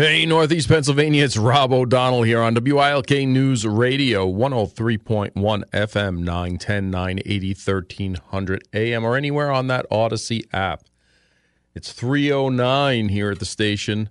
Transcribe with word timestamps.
Hey, 0.00 0.24
Northeast 0.24 0.66
Pennsylvania, 0.66 1.22
it's 1.22 1.36
Rob 1.36 1.74
O'Donnell 1.74 2.22
here 2.22 2.40
on 2.40 2.54
WILK 2.54 3.10
News 3.28 3.66
Radio, 3.66 4.26
103.1 4.26 5.34
FM, 5.34 6.18
910, 6.20 6.90
980, 6.90 7.48
1300 7.48 8.62
AM, 8.72 9.04
or 9.04 9.14
anywhere 9.14 9.50
on 9.50 9.66
that 9.66 9.84
Odyssey 9.90 10.46
app. 10.54 10.84
It's 11.74 11.92
309 11.92 13.10
here 13.10 13.30
at 13.30 13.40
the 13.40 13.44
station. 13.44 14.08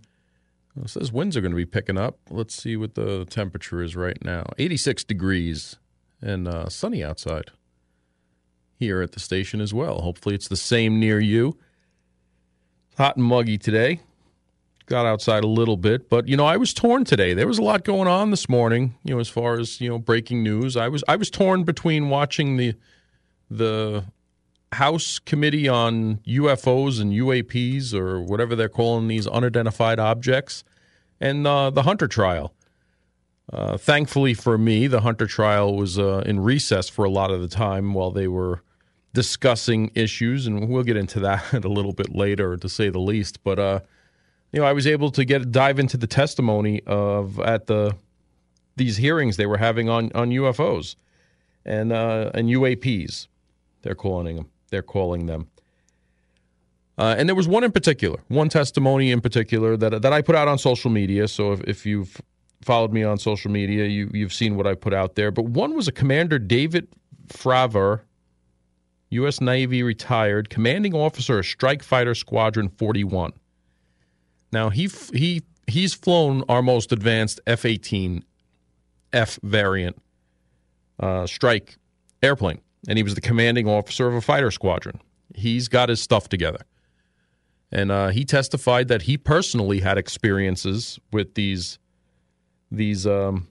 It 0.80 0.92
says 0.92 1.12
winds 1.12 1.36
are 1.36 1.42
going 1.42 1.54
to 1.54 1.58
be 1.58 1.66
picking 1.66 1.98
up. 1.98 2.20
Let's 2.30 2.54
see 2.54 2.78
what 2.78 2.94
the 2.94 3.26
temperature 3.26 3.82
is 3.82 3.96
right 3.96 4.24
now 4.24 4.46
86 4.60 5.04
degrees 5.06 5.78
and 6.22 6.48
uh, 6.48 6.70
sunny 6.70 7.04
outside 7.04 7.50
here 8.78 9.02
at 9.02 9.14
the 9.14 9.20
station 9.20 9.60
as 9.60 9.74
well. 9.74 10.02
Hopefully, 10.02 10.36
it's 10.36 10.50
the 10.50 10.56
same 10.56 11.00
near 11.00 11.20
you. 11.20 11.58
Hot 12.98 13.18
and 13.18 13.26
muggy 13.26 13.58
today 13.58 14.02
got 14.90 15.06
outside 15.06 15.44
a 15.44 15.48
little 15.48 15.78
bit, 15.78 16.10
but 16.10 16.28
you 16.28 16.36
know, 16.36 16.46
I 16.46 16.58
was 16.58 16.74
torn 16.74 17.06
today. 17.06 17.34
There 17.34 17.48
was 17.48 17.60
a 17.60 17.64
lot 17.64 17.84
going 17.84 18.08
on 18.08 18.32
this 18.32 18.50
morning, 18.50 18.96
you 19.04 19.14
know, 19.14 19.20
as 19.20 19.30
far 19.30 19.60
as, 19.60 19.80
you 19.80 19.88
know, 19.88 20.00
breaking 20.00 20.44
news. 20.44 20.76
I 20.76 20.90
was 20.90 21.04
I 21.08 21.16
was 21.16 21.30
torn 21.30 21.64
between 21.64 22.10
watching 22.10 22.58
the 22.58 22.74
the 23.50 24.04
House 24.74 25.20
Committee 25.20 25.68
on 25.68 26.18
UFOs 26.28 27.00
and 27.00 27.12
UAPs 27.12 27.94
or 27.94 28.22
whatever 28.22 28.56
they're 28.56 28.70
calling 28.70 29.08
these 29.08 29.26
unidentified 29.28 30.00
objects 30.00 30.64
and 31.20 31.48
uh, 31.48 31.70
the 31.70 31.84
Hunter 31.84 32.08
trial. 32.08 32.54
Uh, 33.52 33.78
thankfully 33.78 34.34
for 34.34 34.58
me, 34.58 34.86
the 34.86 35.02
Hunter 35.02 35.26
trial 35.26 35.76
was 35.76 35.98
uh, 35.98 36.22
in 36.26 36.40
recess 36.40 36.88
for 36.88 37.04
a 37.04 37.10
lot 37.10 37.32
of 37.32 37.42
the 37.42 37.48
time 37.48 37.94
while 37.94 38.12
they 38.12 38.28
were 38.28 38.62
discussing 39.14 39.90
issues, 39.96 40.46
and 40.46 40.70
we'll 40.70 40.84
get 40.84 40.98
into 40.98 41.20
that 41.20 41.54
a 41.66 41.68
little 41.68 41.94
bit 41.94 42.14
later, 42.14 42.58
to 42.58 42.70
say 42.70 42.90
the 42.90 43.00
least. 43.00 43.44
But 43.44 43.58
uh, 43.58 43.80
you 44.52 44.60
know, 44.60 44.66
I 44.66 44.74
was 44.74 44.88
able 44.88 45.12
to 45.12 45.26
get 45.26 45.52
dive 45.52 45.80
into 45.80 45.98
the 45.98 46.08
testimony 46.08 46.82
of 46.86 47.40
at 47.40 47.68
the 47.68 47.96
these 48.76 48.98
hearings 48.98 49.38
they 49.38 49.46
were 49.46 49.58
having 49.58 49.90
on 49.90 50.12
on 50.16 50.30
UFOs 50.30 50.96
and 51.66 51.92
uh, 51.92 52.32
and 52.34 52.50
UAPs. 52.50 53.28
They're 53.82 53.96
calling 53.96 54.36
them. 54.36 54.50
They're 54.70 54.82
calling 54.82 55.26
them. 55.26 55.48
Uh, 56.98 57.16
and 57.18 57.30
there 57.30 57.36
was 57.36 57.48
one 57.48 57.64
in 57.64 57.72
particular, 57.72 58.20
one 58.28 58.50
testimony 58.50 59.12
in 59.12 59.22
particular 59.22 59.78
that 59.78 60.02
that 60.02 60.14
I 60.14 60.22
put 60.22 60.36
out 60.36 60.48
on 60.48 60.58
social 60.58 60.92
media. 60.92 61.28
So 61.28 61.54
if, 61.54 61.62
if 61.62 61.86
you've 61.86 62.20
followed 62.62 62.92
me 62.92 63.04
on 63.04 63.18
social 63.18 63.52
media, 63.52 63.86
you 63.86 64.10
you've 64.14 64.34
seen 64.34 64.56
what 64.56 64.68
I 64.68 64.74
put 64.76 64.94
out 64.94 65.16
there. 65.16 65.32
But 65.32 65.46
one 65.46 65.76
was 65.76 65.88
a 65.88 65.92
Commander 65.92 66.40
David 66.40 66.88
Fravor, 67.28 68.02
U.S. 69.12 69.40
Navy 69.40 69.84
retired, 69.84 70.50
commanding 70.50 70.94
officer 70.94 71.40
of 71.40 71.46
Strike 71.46 71.84
Fighter 71.84 72.16
Squadron 72.16 72.70
41. 72.70 73.34
Now 74.52 74.70
he 74.70 74.90
he 75.14 75.44
he's 75.68 75.94
flown 75.94 76.44
our 76.50 76.62
most 76.62 76.92
advanced 76.92 77.40
F-18 77.46 78.24
F 79.14 79.40
variant 79.44 80.02
uh, 81.00 81.26
strike 81.26 81.78
airplane, 82.22 82.62
and 82.88 82.98
he 82.98 83.04
was 83.04 83.16
the 83.16 83.22
commanding 83.22 83.68
officer 83.68 84.08
of 84.08 84.14
a 84.14 84.22
fighter 84.22 84.52
squadron. 84.52 85.00
He's 85.36 85.68
got 85.68 85.90
his 85.90 86.02
stuff 86.02 86.30
together, 86.30 86.60
and 87.72 87.92
uh, 87.92 88.10
he 88.10 88.26
testified 88.26 88.88
that 88.88 89.04
he 89.04 89.18
personally 89.18 89.80
had 89.80 89.98
experiences 89.98 91.00
with 91.12 91.36
these 91.36 91.80
these 92.72 93.08
um, 93.08 93.48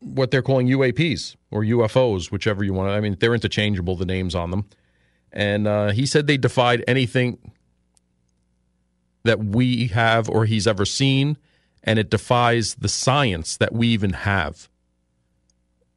what 0.00 0.30
they're 0.30 0.42
calling 0.42 0.66
UAPs 0.66 1.36
or 1.50 1.62
UFOs, 1.62 2.30
whichever 2.30 2.64
you 2.64 2.72
want. 2.72 2.90
I 2.90 3.00
mean, 3.00 3.16
they're 3.20 3.34
interchangeable. 3.34 3.96
The 3.96 4.06
names 4.06 4.34
on 4.34 4.50
them, 4.50 4.66
and 5.32 5.66
uh, 5.66 5.90
he 5.90 6.06
said 6.06 6.26
they 6.26 6.38
defied 6.38 6.84
anything 6.88 7.52
that 9.22 9.38
we 9.38 9.88
have 9.88 10.28
or 10.28 10.44
he's 10.44 10.66
ever 10.66 10.84
seen, 10.84 11.36
and 11.82 11.98
it 11.98 12.10
defies 12.10 12.74
the 12.74 12.88
science 12.88 13.56
that 13.56 13.72
we 13.72 13.88
even 13.88 14.12
have. 14.12 14.68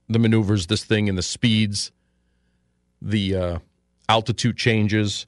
The 0.10 0.20
maneuvers, 0.20 0.68
this 0.68 0.84
thing, 0.84 1.10
and 1.10 1.18
the 1.18 1.24
speeds, 1.24 1.92
the 3.02 3.36
uh, 3.36 3.60
altitude 4.10 4.58
changes, 4.58 5.26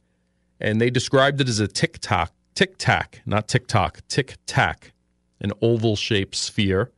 and 0.60 0.80
they 0.80 0.90
described 0.90 1.42
it 1.42 1.50
as 1.50 1.60
a 1.60 1.68
tic 1.68 2.00
tac, 2.00 2.32
tic 2.54 2.78
tac, 2.78 3.22
not 3.26 3.48
tick 3.48 3.68
tock, 3.68 4.02
tic 4.08 4.38
tac, 4.46 4.94
an 5.42 5.52
oval 5.62 5.96
shaped 5.96 6.36
sphere 6.36 6.92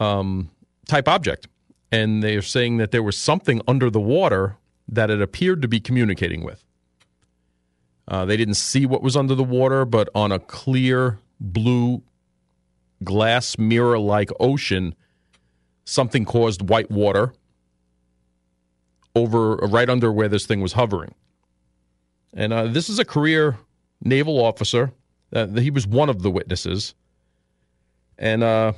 um, 0.00 0.50
type 0.88 1.08
object. 1.08 1.48
And 1.90 2.22
they're 2.22 2.42
saying 2.42 2.78
that 2.78 2.90
there 2.90 3.02
was 3.02 3.16
something 3.16 3.60
under 3.68 3.90
the 3.90 4.00
water 4.00 4.56
that 4.88 5.10
it 5.10 5.20
appeared 5.20 5.62
to 5.62 5.68
be 5.68 5.80
communicating 5.80 6.42
with. 6.42 6.64
Uh, 8.12 8.26
they 8.26 8.36
didn't 8.36 8.54
see 8.56 8.84
what 8.84 9.02
was 9.02 9.16
under 9.16 9.34
the 9.34 9.42
water, 9.42 9.86
but 9.86 10.06
on 10.14 10.30
a 10.30 10.38
clear 10.38 11.18
blue 11.40 12.02
glass 13.02 13.56
mirror 13.56 13.98
like 13.98 14.28
ocean, 14.38 14.94
something 15.86 16.26
caused 16.26 16.68
white 16.68 16.90
water 16.90 17.32
over 19.16 19.56
right 19.56 19.88
under 19.88 20.12
where 20.12 20.28
this 20.28 20.44
thing 20.44 20.60
was 20.60 20.74
hovering. 20.74 21.14
And 22.34 22.52
uh, 22.52 22.66
this 22.66 22.90
is 22.90 22.98
a 22.98 23.04
career 23.06 23.58
naval 24.04 24.44
officer. 24.44 24.92
Uh, 25.34 25.46
he 25.46 25.70
was 25.70 25.86
one 25.86 26.10
of 26.10 26.20
the 26.20 26.30
witnesses. 26.30 26.94
And 28.18 28.42
uh, 28.42 28.74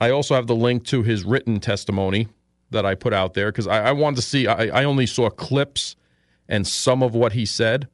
I 0.00 0.10
also 0.10 0.36
have 0.36 0.46
the 0.46 0.54
link 0.54 0.84
to 0.86 1.02
his 1.02 1.24
written 1.24 1.58
testimony 1.58 2.28
that 2.70 2.86
I 2.86 2.94
put 2.94 3.12
out 3.12 3.34
there 3.34 3.50
because 3.50 3.66
I, 3.66 3.88
I, 3.88 3.92
wanted 3.92 4.16
to 4.16 4.22
see. 4.22 4.46
I, 4.46 4.82
I 4.82 4.84
only 4.84 5.06
saw 5.06 5.28
clips 5.28 5.96
and 6.48 6.64
some 6.64 7.02
of 7.02 7.16
what 7.16 7.32
he 7.32 7.44
said. 7.44 7.88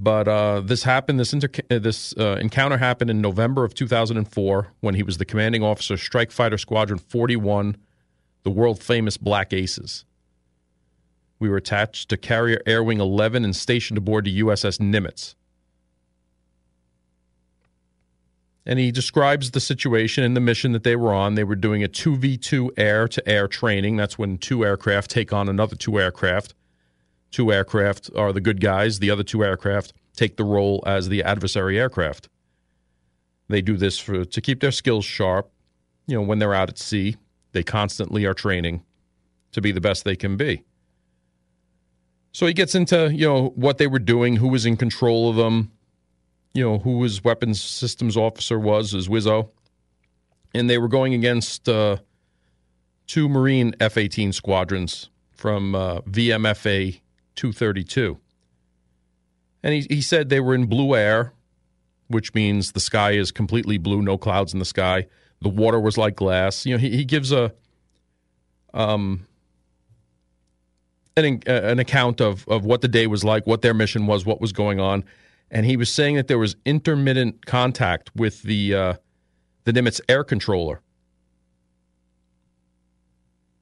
But 0.00 0.28
uh, 0.28 0.60
this 0.60 0.84
happened. 0.84 1.18
This 1.18 1.32
inter- 1.32 1.50
uh, 1.70 1.80
this 1.80 2.14
uh, 2.16 2.38
encounter 2.40 2.78
happened 2.78 3.10
in 3.10 3.20
November 3.20 3.64
of 3.64 3.74
2004 3.74 4.68
when 4.80 4.94
he 4.94 5.02
was 5.02 5.18
the 5.18 5.24
commanding 5.24 5.64
officer, 5.64 5.96
Strike 5.96 6.30
Fighter 6.30 6.56
Squadron 6.56 7.00
41, 7.00 7.76
the 8.44 8.50
world 8.50 8.80
famous 8.80 9.16
Black 9.16 9.52
Aces. 9.52 10.04
We 11.40 11.48
were 11.48 11.56
attached 11.56 12.08
to 12.10 12.16
Carrier 12.16 12.62
Air 12.64 12.84
Wing 12.84 13.00
11 13.00 13.44
and 13.44 13.56
stationed 13.56 13.98
aboard 13.98 14.24
the 14.24 14.40
USS 14.40 14.78
Nimitz. 14.78 15.34
And 18.64 18.78
he 18.78 18.92
describes 18.92 19.50
the 19.50 19.60
situation 19.60 20.22
and 20.22 20.36
the 20.36 20.40
mission 20.40 20.72
that 20.72 20.84
they 20.84 20.94
were 20.94 21.14
on. 21.14 21.34
They 21.34 21.44
were 21.44 21.56
doing 21.56 21.82
a 21.82 21.88
2v2 21.88 22.70
air 22.76 23.08
to 23.08 23.28
air 23.28 23.48
training. 23.48 23.96
That's 23.96 24.18
when 24.18 24.38
two 24.38 24.64
aircraft 24.64 25.10
take 25.10 25.32
on 25.32 25.48
another 25.48 25.74
two 25.74 25.98
aircraft 25.98 26.54
two 27.30 27.52
aircraft 27.52 28.10
are 28.16 28.32
the 28.32 28.40
good 28.40 28.60
guys, 28.60 28.98
the 28.98 29.10
other 29.10 29.22
two 29.22 29.44
aircraft 29.44 29.92
take 30.18 30.36
the 30.36 30.44
role 30.44 30.82
as 30.84 31.08
the 31.08 31.22
adversary 31.22 31.78
aircraft. 31.78 32.28
They 33.48 33.62
do 33.62 33.76
this 33.76 33.98
for 33.98 34.24
to 34.24 34.40
keep 34.40 34.60
their 34.60 34.72
skills 34.72 35.04
sharp. 35.04 35.50
You 36.06 36.16
know, 36.16 36.22
when 36.22 36.38
they're 36.38 36.54
out 36.54 36.68
at 36.68 36.78
sea, 36.78 37.16
they 37.52 37.62
constantly 37.62 38.24
are 38.24 38.34
training 38.34 38.82
to 39.52 39.60
be 39.60 39.72
the 39.72 39.80
best 39.80 40.04
they 40.04 40.16
can 40.16 40.36
be. 40.36 40.64
So 42.32 42.46
he 42.46 42.52
gets 42.52 42.74
into, 42.74 43.12
you 43.12 43.26
know, 43.26 43.52
what 43.54 43.78
they 43.78 43.86
were 43.86 43.98
doing, 43.98 44.36
who 44.36 44.48
was 44.48 44.66
in 44.66 44.76
control 44.76 45.30
of 45.30 45.36
them, 45.36 45.70
you 46.52 46.62
know, 46.62 46.78
who 46.78 47.02
his 47.02 47.24
weapons 47.24 47.62
systems 47.62 48.16
officer 48.16 48.58
was, 48.58 48.94
as 48.94 49.08
Wizzo. 49.08 49.50
And 50.54 50.68
they 50.68 50.78
were 50.78 50.88
going 50.88 51.14
against 51.14 51.68
uh, 51.68 51.98
two 53.06 53.28
Marine 53.28 53.74
F 53.80 53.96
18 53.96 54.32
squadrons 54.32 55.10
from 55.30 55.74
uh, 55.74 56.00
VMFA 56.02 57.00
232. 57.38 58.18
And 59.62 59.74
he, 59.74 59.86
he 59.88 60.02
said 60.02 60.28
they 60.28 60.40
were 60.40 60.54
in 60.54 60.66
blue 60.66 60.94
air, 60.94 61.32
which 62.08 62.34
means 62.34 62.72
the 62.72 62.80
sky 62.80 63.12
is 63.12 63.30
completely 63.30 63.78
blue, 63.78 64.02
no 64.02 64.18
clouds 64.18 64.52
in 64.52 64.58
the 64.58 64.64
sky. 64.64 65.06
The 65.40 65.48
water 65.48 65.78
was 65.78 65.96
like 65.96 66.16
glass. 66.16 66.66
You 66.66 66.74
know, 66.74 66.78
he, 66.78 66.90
he 66.90 67.04
gives 67.04 67.32
a 67.32 67.52
um, 68.74 69.26
an, 71.16 71.42
an 71.46 71.78
account 71.78 72.20
of, 72.20 72.46
of 72.48 72.64
what 72.64 72.80
the 72.80 72.88
day 72.88 73.06
was 73.06 73.24
like, 73.24 73.46
what 73.46 73.62
their 73.62 73.74
mission 73.74 74.06
was, 74.06 74.26
what 74.26 74.40
was 74.40 74.52
going 74.52 74.80
on. 74.80 75.04
And 75.50 75.64
he 75.64 75.76
was 75.76 75.92
saying 75.92 76.16
that 76.16 76.28
there 76.28 76.38
was 76.38 76.56
intermittent 76.64 77.46
contact 77.46 78.10
with 78.14 78.42
the 78.42 78.74
uh, 78.74 78.94
the 79.64 79.72
Nimitz 79.72 80.00
air 80.08 80.24
controller, 80.24 80.80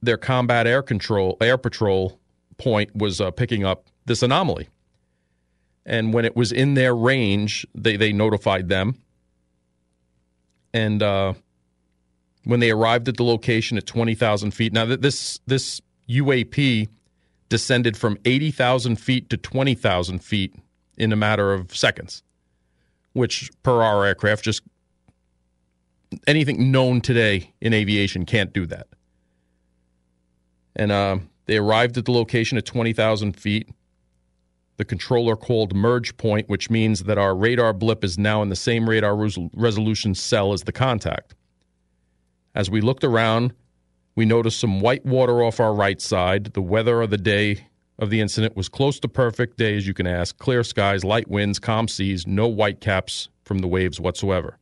their 0.03 0.17
combat 0.17 0.67
air 0.67 0.83
control, 0.83 1.37
air 1.41 1.59
patrol 1.59 2.19
point 2.59 2.95
was 2.95 3.21
uh, 3.21 3.31
picking 3.31 3.65
up 3.65 3.87
this 4.07 4.23
anomaly. 4.23 4.69
And 5.85 6.13
when 6.13 6.25
it 6.25 6.35
was 6.35 6.53
in 6.53 6.75
their 6.75 6.95
range, 6.95 7.67
they, 7.75 7.97
they 7.97 8.13
notified 8.13 8.69
them. 8.69 8.97
And 10.75 11.03
uh, 11.03 11.35
when 12.45 12.61
they 12.61 12.71
arrived 12.71 13.09
at 13.09 13.17
the 13.17 13.25
location 13.25 13.79
at 13.79 13.87
20,000 13.87 14.51
feet, 14.51 14.73
now 14.73 14.85
this, 14.85 15.41
this 15.47 15.81
UAP 16.09 16.89
descended 17.49 17.97
from 17.97 18.19
80,000 18.25 18.97
feet 18.97 19.31
to 19.31 19.37
20,000 19.37 20.19
feet 20.19 20.55
in 20.97 21.13
a 21.13 21.17
matter 21.17 21.53
of 21.53 21.75
seconds, 21.77 22.23
which 23.13 23.51
per 23.63 23.83
our 23.83 24.05
aircraft, 24.05 24.45
just 24.45 24.63
anything 26.27 26.71
known 26.71 27.01
today 27.01 27.53
in 27.61 27.73
aviation 27.73 28.25
can't 28.25 28.53
do 28.53 28.67
that. 28.67 28.89
And 30.75 30.93
uh, 30.93 31.19
they 31.47 31.57
arrived 31.57 31.97
at 31.97 32.05
the 32.05 32.13
location 32.13 32.59
at 32.59 32.65
20,000 32.67 33.35
feet. 33.37 33.69
the 34.79 34.85
controller 34.85 35.37
called 35.37 35.75
merge 35.75 36.17
point, 36.19 36.49
which 36.51 36.69
means 36.69 37.05
that 37.05 37.17
our 37.17 37.35
radar 37.35 37.73
blip 37.73 38.05
is 38.05 38.19
now 38.19 38.43
in 38.43 38.51
the 38.51 38.57
same 38.57 38.89
radar 38.89 39.17
res- 39.17 39.39
resolution 39.55 40.15
cell 40.15 40.53
as 40.53 40.65
the 40.65 40.73
contact. 40.73 41.35
As 42.55 42.69
we 42.69 42.83
looked 42.83 43.03
around, 43.03 43.55
we 44.15 44.27
noticed 44.27 44.61
some 44.61 44.81
white 44.81 45.05
water 45.07 45.43
off 45.43 45.61
our 45.61 45.73
right 45.73 46.01
side. 46.01 46.53
The 46.53 46.61
weather 46.61 47.01
of 47.01 47.09
the 47.09 47.17
day 47.17 47.69
of 47.99 48.11
the 48.11 48.21
incident 48.21 48.55
was 48.55 48.69
close 48.69 49.01
to 49.01 49.09
perfect 49.09 49.57
day, 49.57 49.77
as 49.77 49.87
you 49.87 49.95
can 49.95 50.07
ask. 50.07 50.37
Clear 50.37 50.63
skies, 50.63 51.05
light 51.05 51.29
winds, 51.29 51.59
calm 51.59 51.89
seas, 51.89 52.27
no 52.27 52.47
white 52.47 52.81
caps 52.81 53.31
from 53.45 53.61
the 53.61 53.69
waves 53.69 53.99
whatsoever. 53.99 54.59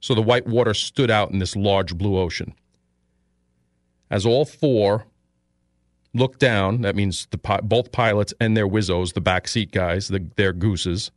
So 0.00 0.14
the 0.14 0.22
white 0.22 0.46
water 0.46 0.74
stood 0.74 1.10
out 1.10 1.30
in 1.32 1.40
this 1.40 1.56
large 1.56 1.96
blue 1.96 2.16
ocean. 2.18 2.54
As 4.10 4.24
all 4.24 4.44
four 4.44 5.06
looked 6.14 6.38
down, 6.38 6.82
that 6.82 6.96
means 6.96 7.26
the 7.30 7.60
both 7.62 7.92
pilots 7.92 8.32
and 8.40 8.56
their 8.56 8.68
wizzos, 8.68 9.12
the 9.12 9.20
backseat 9.20 9.72
guys, 9.72 10.08
the, 10.08 10.26
their 10.36 10.52
gooses, 10.52 11.10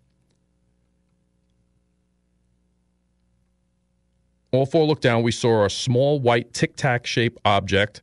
All 4.52 4.66
four 4.66 4.86
looked 4.86 5.02
down. 5.02 5.24
We 5.24 5.32
saw 5.32 5.66
a 5.66 5.70
small 5.70 6.20
white 6.20 6.54
tic 6.54 6.76
tac 6.76 7.06
shaped 7.06 7.40
object 7.44 8.02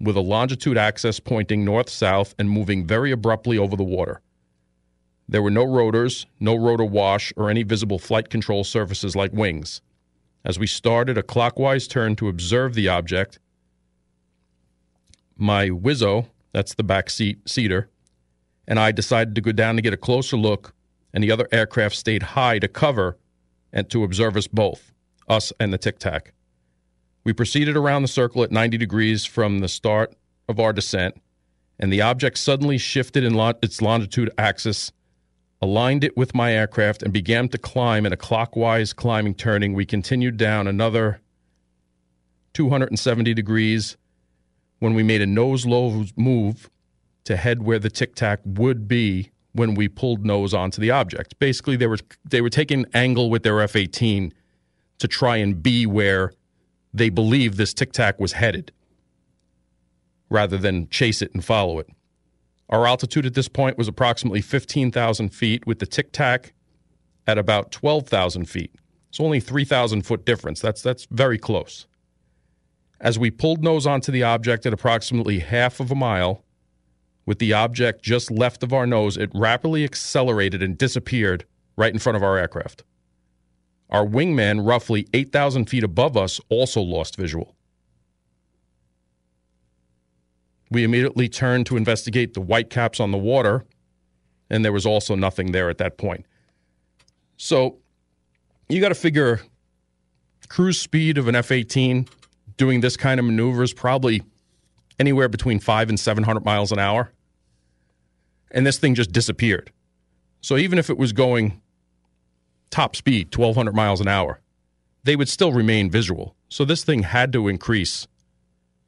with 0.00 0.16
a 0.16 0.20
longitude 0.20 0.78
axis 0.78 1.18
pointing 1.20 1.64
north 1.64 1.90
south 1.90 2.34
and 2.38 2.48
moving 2.48 2.86
very 2.86 3.10
abruptly 3.10 3.58
over 3.58 3.76
the 3.76 3.84
water. 3.84 4.20
There 5.28 5.42
were 5.42 5.50
no 5.50 5.64
rotors, 5.64 6.26
no 6.38 6.54
rotor 6.54 6.84
wash, 6.84 7.32
or 7.36 7.50
any 7.50 7.64
visible 7.64 7.98
flight 7.98 8.30
control 8.30 8.62
surfaces 8.62 9.16
like 9.16 9.32
wings. 9.32 9.80
As 10.44 10.58
we 10.58 10.68
started 10.68 11.18
a 11.18 11.22
clockwise 11.22 11.88
turn 11.88 12.14
to 12.16 12.28
observe 12.28 12.74
the 12.74 12.88
object, 12.88 13.40
my 15.36 15.68
Wizzo, 15.68 16.26
that's 16.52 16.74
the 16.74 16.82
back 16.82 17.10
seat 17.10 17.48
seater, 17.48 17.88
and 18.66 18.78
I 18.78 18.92
decided 18.92 19.34
to 19.34 19.40
go 19.40 19.52
down 19.52 19.76
to 19.76 19.82
get 19.82 19.92
a 19.92 19.98
closer 19.98 20.36
look, 20.36 20.74
and 21.12 21.22
the 21.22 21.30
other 21.30 21.48
aircraft 21.52 21.96
stayed 21.96 22.22
high 22.22 22.58
to 22.58 22.68
cover 22.68 23.18
and 23.72 23.88
to 23.90 24.04
observe 24.04 24.36
us 24.36 24.46
both 24.46 24.92
us 25.28 25.52
and 25.58 25.72
the 25.72 25.78
tic 25.78 25.98
tac. 25.98 26.32
We 27.24 27.32
proceeded 27.32 27.76
around 27.76 28.02
the 28.02 28.08
circle 28.08 28.44
at 28.44 28.52
90 28.52 28.78
degrees 28.78 29.24
from 29.24 29.58
the 29.58 29.68
start 29.68 30.14
of 30.48 30.60
our 30.60 30.72
descent, 30.72 31.20
and 31.78 31.92
the 31.92 32.00
object 32.00 32.38
suddenly 32.38 32.78
shifted 32.78 33.24
in 33.24 33.34
lo- 33.34 33.54
its 33.62 33.82
longitude 33.82 34.30
axis, 34.38 34.92
aligned 35.60 36.04
it 36.04 36.16
with 36.16 36.34
my 36.34 36.52
aircraft, 36.52 37.02
and 37.02 37.12
began 37.12 37.48
to 37.48 37.58
climb 37.58 38.06
in 38.06 38.12
a 38.12 38.16
clockwise 38.16 38.92
climbing 38.92 39.34
turning. 39.34 39.74
We 39.74 39.84
continued 39.84 40.36
down 40.36 40.68
another 40.68 41.20
270 42.54 43.34
degrees 43.34 43.96
when 44.78 44.94
we 44.94 45.02
made 45.02 45.22
a 45.22 45.26
nose 45.26 45.66
low 45.66 46.04
move 46.16 46.70
to 47.24 47.36
head 47.36 47.62
where 47.62 47.78
the 47.78 47.90
tic 47.90 48.14
tac 48.14 48.40
would 48.44 48.86
be 48.86 49.30
when 49.52 49.74
we 49.74 49.88
pulled 49.88 50.24
nose 50.24 50.52
onto 50.52 50.80
the 50.80 50.90
object. 50.90 51.38
Basically, 51.38 51.76
they 51.76 51.86
were 51.86 51.98
they 52.24 52.40
were 52.40 52.50
taking 52.50 52.86
angle 52.94 53.30
with 53.30 53.42
their 53.42 53.60
F 53.60 53.74
18 53.74 54.32
to 54.98 55.08
try 55.08 55.36
and 55.36 55.62
be 55.62 55.86
where 55.86 56.32
they 56.92 57.08
believe 57.08 57.56
this 57.56 57.74
tic 57.74 57.92
tac 57.92 58.18
was 58.18 58.32
headed 58.32 58.72
rather 60.28 60.58
than 60.58 60.88
chase 60.88 61.22
it 61.22 61.32
and 61.34 61.44
follow 61.44 61.78
it. 61.78 61.88
Our 62.68 62.86
altitude 62.86 63.26
at 63.26 63.34
this 63.34 63.48
point 63.48 63.78
was 63.78 63.86
approximately 63.86 64.40
15,000 64.40 65.28
feet, 65.30 65.66
with 65.66 65.78
the 65.78 65.86
tic 65.86 66.12
tac 66.12 66.52
at 67.26 67.38
about 67.38 67.70
12,000 67.70 68.46
feet. 68.46 68.74
It's 69.08 69.20
only 69.20 69.40
3,000 69.40 70.02
foot 70.02 70.24
difference. 70.24 70.60
That's, 70.60 70.82
that's 70.82 71.06
very 71.10 71.38
close. 71.38 71.86
As 73.00 73.18
we 73.18 73.30
pulled 73.30 73.62
nose 73.62 73.86
onto 73.86 74.10
the 74.10 74.22
object 74.22 74.64
at 74.64 74.72
approximately 74.72 75.40
half 75.40 75.80
of 75.80 75.90
a 75.90 75.94
mile, 75.94 76.42
with 77.26 77.38
the 77.38 77.52
object 77.52 78.02
just 78.02 78.30
left 78.30 78.62
of 78.62 78.72
our 78.72 78.86
nose, 78.86 79.16
it 79.16 79.30
rapidly 79.34 79.84
accelerated 79.84 80.62
and 80.62 80.78
disappeared 80.78 81.44
right 81.76 81.92
in 81.92 81.98
front 81.98 82.16
of 82.16 82.22
our 82.22 82.38
aircraft. 82.38 82.84
Our 83.90 84.06
wingman, 84.06 84.66
roughly 84.66 85.06
8,000 85.12 85.68
feet 85.68 85.84
above 85.84 86.16
us, 86.16 86.40
also 86.48 86.80
lost 86.80 87.16
visual. 87.16 87.54
We 90.70 90.82
immediately 90.82 91.28
turned 91.28 91.66
to 91.66 91.76
investigate 91.76 92.34
the 92.34 92.40
white 92.40 92.70
caps 92.70 92.98
on 92.98 93.12
the 93.12 93.18
water, 93.18 93.64
and 94.50 94.64
there 94.64 94.72
was 94.72 94.86
also 94.86 95.14
nothing 95.14 95.52
there 95.52 95.68
at 95.68 95.78
that 95.78 95.98
point. 95.98 96.26
So 97.36 97.78
you 98.68 98.80
got 98.80 98.88
to 98.88 98.94
figure 98.94 99.40
cruise 100.48 100.80
speed 100.80 101.18
of 101.18 101.28
an 101.28 101.34
F 101.34 101.50
18 101.50 102.08
doing 102.56 102.80
this 102.80 102.96
kind 102.96 103.20
of 103.20 103.26
maneuvers 103.26 103.72
probably 103.72 104.22
anywhere 104.98 105.28
between 105.28 105.60
five 105.60 105.88
and 105.88 105.98
700 105.98 106.44
miles 106.44 106.72
an 106.72 106.78
hour. 106.78 107.12
And 108.50 108.66
this 108.66 108.78
thing 108.78 108.94
just 108.94 109.12
disappeared. 109.12 109.70
So 110.40 110.56
even 110.56 110.78
if 110.78 110.90
it 110.90 110.98
was 110.98 111.12
going 111.12 111.60
top 112.70 112.96
speed, 112.96 113.36
1,200 113.36 113.74
miles 113.74 114.00
an 114.00 114.08
hour, 114.08 114.40
they 115.04 115.16
would 115.16 115.28
still 115.28 115.52
remain 115.52 115.90
visual. 115.90 116.34
So 116.48 116.64
this 116.64 116.84
thing 116.84 117.02
had 117.02 117.32
to 117.32 117.48
increase, 117.48 118.06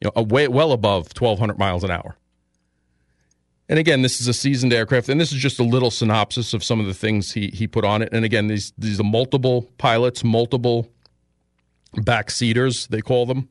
you 0.00 0.10
know, 0.14 0.22
way 0.22 0.48
well 0.48 0.72
above 0.72 1.08
1,200 1.18 1.58
miles 1.58 1.84
an 1.84 1.90
hour. 1.90 2.16
And 3.68 3.78
again, 3.78 4.00
this 4.00 4.20
is 4.20 4.28
a 4.28 4.32
seasoned 4.32 4.72
aircraft, 4.72 5.10
and 5.10 5.20
this 5.20 5.30
is 5.30 5.38
just 5.38 5.58
a 5.58 5.62
little 5.62 5.90
synopsis 5.90 6.54
of 6.54 6.64
some 6.64 6.80
of 6.80 6.86
the 6.86 6.94
things 6.94 7.32
he 7.32 7.48
he 7.48 7.66
put 7.66 7.84
on 7.84 8.00
it. 8.00 8.08
And 8.12 8.24
again, 8.24 8.46
these 8.46 8.72
these 8.78 8.98
are 8.98 9.04
multiple 9.04 9.70
pilots, 9.76 10.24
multiple 10.24 10.88
backseaters, 11.94 12.88
they 12.88 13.02
call 13.02 13.26
them. 13.26 13.48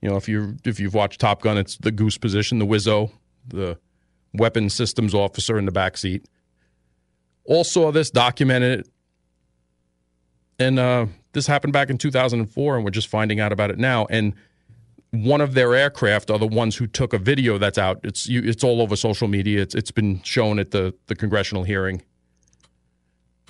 You 0.00 0.10
know, 0.10 0.16
if 0.16 0.28
you 0.28 0.56
if 0.64 0.78
you've 0.78 0.94
watched 0.94 1.20
Top 1.20 1.42
Gun, 1.42 1.58
it's 1.58 1.76
the 1.76 1.90
goose 1.90 2.18
position, 2.18 2.58
the 2.58 2.66
Wizzo, 2.66 3.10
the 3.46 3.78
weapon 4.32 4.70
systems 4.70 5.14
officer 5.14 5.58
in 5.58 5.64
the 5.64 5.72
back 5.72 5.96
seat. 5.96 6.26
All 7.44 7.64
saw 7.64 7.90
this, 7.90 8.10
documented 8.10 8.80
it, 8.80 8.88
and 10.58 10.78
uh, 10.78 11.06
this 11.32 11.46
happened 11.46 11.72
back 11.72 11.90
in 11.90 11.98
2004, 11.98 12.76
and 12.76 12.84
we're 12.84 12.90
just 12.90 13.08
finding 13.08 13.40
out 13.40 13.52
about 13.52 13.70
it 13.70 13.78
now. 13.78 14.06
And 14.10 14.34
one 15.10 15.40
of 15.40 15.54
their 15.54 15.74
aircraft 15.74 16.30
are 16.30 16.38
the 16.38 16.46
ones 16.46 16.76
who 16.76 16.86
took 16.86 17.12
a 17.12 17.18
video 17.18 17.58
that's 17.58 17.78
out. 17.78 18.00
It's 18.04 18.28
you, 18.28 18.42
it's 18.42 18.62
all 18.62 18.82
over 18.82 18.96
social 18.96 19.28
media. 19.28 19.62
It's 19.62 19.74
it's 19.74 19.90
been 19.90 20.22
shown 20.22 20.58
at 20.58 20.70
the 20.70 20.94
the 21.06 21.14
congressional 21.14 21.64
hearing. 21.64 22.02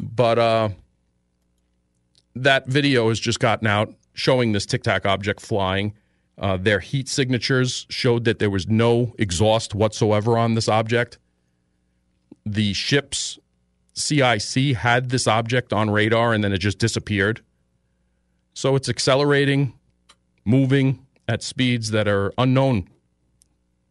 But 0.01 0.39
uh, 0.39 0.69
that 2.37 2.69
video 2.69 3.09
has 3.09 3.19
just 3.19 3.41
gotten 3.41 3.67
out 3.67 3.93
showing 4.15 4.53
this 4.53 4.67
tic 4.67 4.83
tac 4.83 5.07
object 5.07 5.41
flying. 5.41 5.95
Uh, 6.39 6.57
their 6.57 6.81
heat 6.81 7.09
signatures 7.09 7.87
showed 7.91 8.25
that 8.25 8.39
there 8.39 8.51
was 8.51 8.69
no 8.69 9.15
exhaust 9.19 9.75
whatsoever 9.75 10.39
on 10.39 10.55
this 10.55 10.69
object. 10.69 11.19
The 12.47 12.73
ship's 12.73 13.39
CIC 13.95 14.77
had 14.77 15.11
this 15.11 15.27
object 15.27 15.73
on 15.73 15.91
radar 15.91 16.33
and 16.33 16.45
then 16.45 16.53
it 16.53 16.59
just 16.59 16.79
disappeared. 16.79 17.43
So 18.55 18.77
it's 18.77 18.89
accelerating, 18.89 19.75
moving 20.45 21.05
at 21.27 21.43
speeds 21.43 21.91
that 21.91 22.07
are 22.07 22.33
unknown 22.39 22.89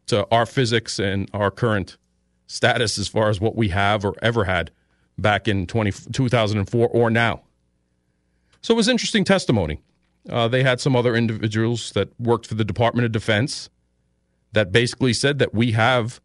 to 0.08 0.25
our 0.32 0.46
physics 0.46 1.00
and 1.00 1.30
our 1.34 1.51
current 1.51 1.98
status 2.48 2.98
as 2.98 3.10
far 3.10 3.30
as 3.30 3.42
what 3.42 3.56
we 3.56 3.70
have 3.70 4.06
or 4.06 4.16
ever 4.22 4.46
had 4.46 4.72
back 5.18 5.48
in 5.48 5.68
20, 5.68 5.92
2004 6.13 6.88
or 6.88 7.10
now. 7.10 7.42
So 8.62 8.74
it 8.74 8.77
was 8.77 8.88
interesting 8.88 9.24
testimony. 9.24 9.82
Uh, 10.29 10.48
they 10.48 10.63
had 10.63 10.79
some 10.81 10.96
other 10.96 11.15
individuals 11.15 11.91
that 11.91 12.10
worked 12.19 12.48
for 12.48 12.55
the 12.55 12.65
Department 12.65 13.05
of 13.05 13.12
Defense 13.12 13.69
that 14.53 14.72
basically 14.72 15.13
said 15.13 15.39
that 15.39 15.53
we 15.53 15.72
have 15.74 16.19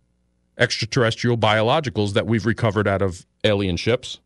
extraterrestrial 0.58 1.36
biologicals 1.36 2.12
that 2.12 2.26
we've 2.26 2.46
recovered 2.46 2.86
out 2.86 3.02
of 3.02 3.26
alien 3.44 3.76
ships. 3.76 4.20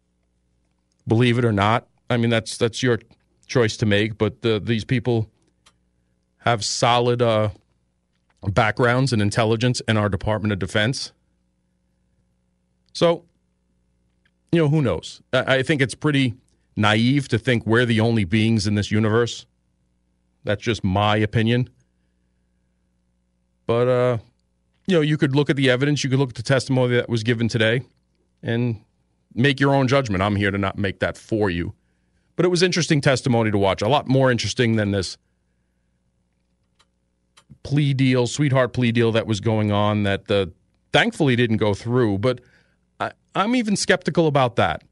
Believe 1.06 1.38
it 1.38 1.45
or 1.45 1.52
not, 1.52 1.87
I 2.11 2.16
mean 2.16 2.30
that's 2.30 2.56
that's 2.56 2.83
your 2.83 3.00
choice 3.47 3.76
to 3.78 3.87
make. 3.87 4.18
But 4.18 4.42
the, 4.42 4.59
these 4.59 4.85
people 4.85 5.30
have 6.38 6.64
solid 6.64 7.23
uh, 7.23 7.50
backgrounds 8.49 9.12
and 9.12 9.21
intelligence 9.21 9.80
in 9.88 9.97
our 9.97 10.09
Department 10.09 10.52
of 10.52 10.59
Defense. 10.59 11.12
So, 12.92 13.25
you 14.52 14.61
know, 14.61 14.68
who 14.68 14.80
knows? 14.80 15.21
I, 15.33 15.56
I 15.56 15.62
think 15.62 15.83
it's 15.83 15.95
pretty 15.95 16.35
naive 16.76 17.28
to 17.28 17.38
think 17.38 17.66
we're 17.66 17.85
the 17.85 18.00
only 18.00 18.25
beings 18.25 18.66
in 18.66 18.75
this 18.75 18.90
universe. 18.90 19.47
That's 20.47 20.62
just 20.62 20.85
my 20.85 21.17
opinion. 21.17 21.69
But 23.67 23.88
uh, 23.88 24.19
you 24.87 24.95
know, 24.95 25.00
you 25.00 25.19
could 25.19 25.35
look 25.35 25.50
at 25.50 25.57
the 25.57 25.69
evidence, 25.69 26.05
you 26.05 26.09
could 26.09 26.21
look 26.21 26.31
at 26.31 26.37
the 26.37 26.43
testimony 26.43 26.95
that 26.95 27.09
was 27.09 27.25
given 27.25 27.49
today, 27.49 27.83
and 28.43 28.81
make 29.35 29.59
your 29.59 29.75
own 29.75 29.88
judgment. 29.88 30.23
I'm 30.23 30.37
here 30.37 30.53
to 30.53 30.59
not 30.59 30.79
make 30.79 31.00
that 31.00 31.19
for 31.19 31.50
you. 31.50 31.75
But 32.37 32.45
it 32.45 32.49
was 32.49 32.62
interesting 32.62 33.00
testimony 33.00 33.50
to 33.50 33.59
watch, 33.59 33.83
a 33.83 33.88
lot 33.88 34.07
more 34.07 34.31
interesting 34.31 34.76
than 34.76 34.93
this 34.93 35.19
plea 37.62 37.93
deal, 37.93 38.26
sweetheart 38.26 38.73
plea 38.73 38.93
deal 38.93 39.11
that 39.12 39.26
was 39.26 39.41
going 39.41 39.73
on 39.73 40.05
that 40.05 40.26
the 40.26 40.53
thankfully 40.93 41.35
didn't 41.35 41.57
go 41.57 41.75
through. 41.75 42.19
But 42.19 42.41
I, 43.00 43.11
I'm 43.35 43.57
even 43.57 43.75
skeptical 43.75 44.29
about 44.29 44.55
that. 44.57 44.85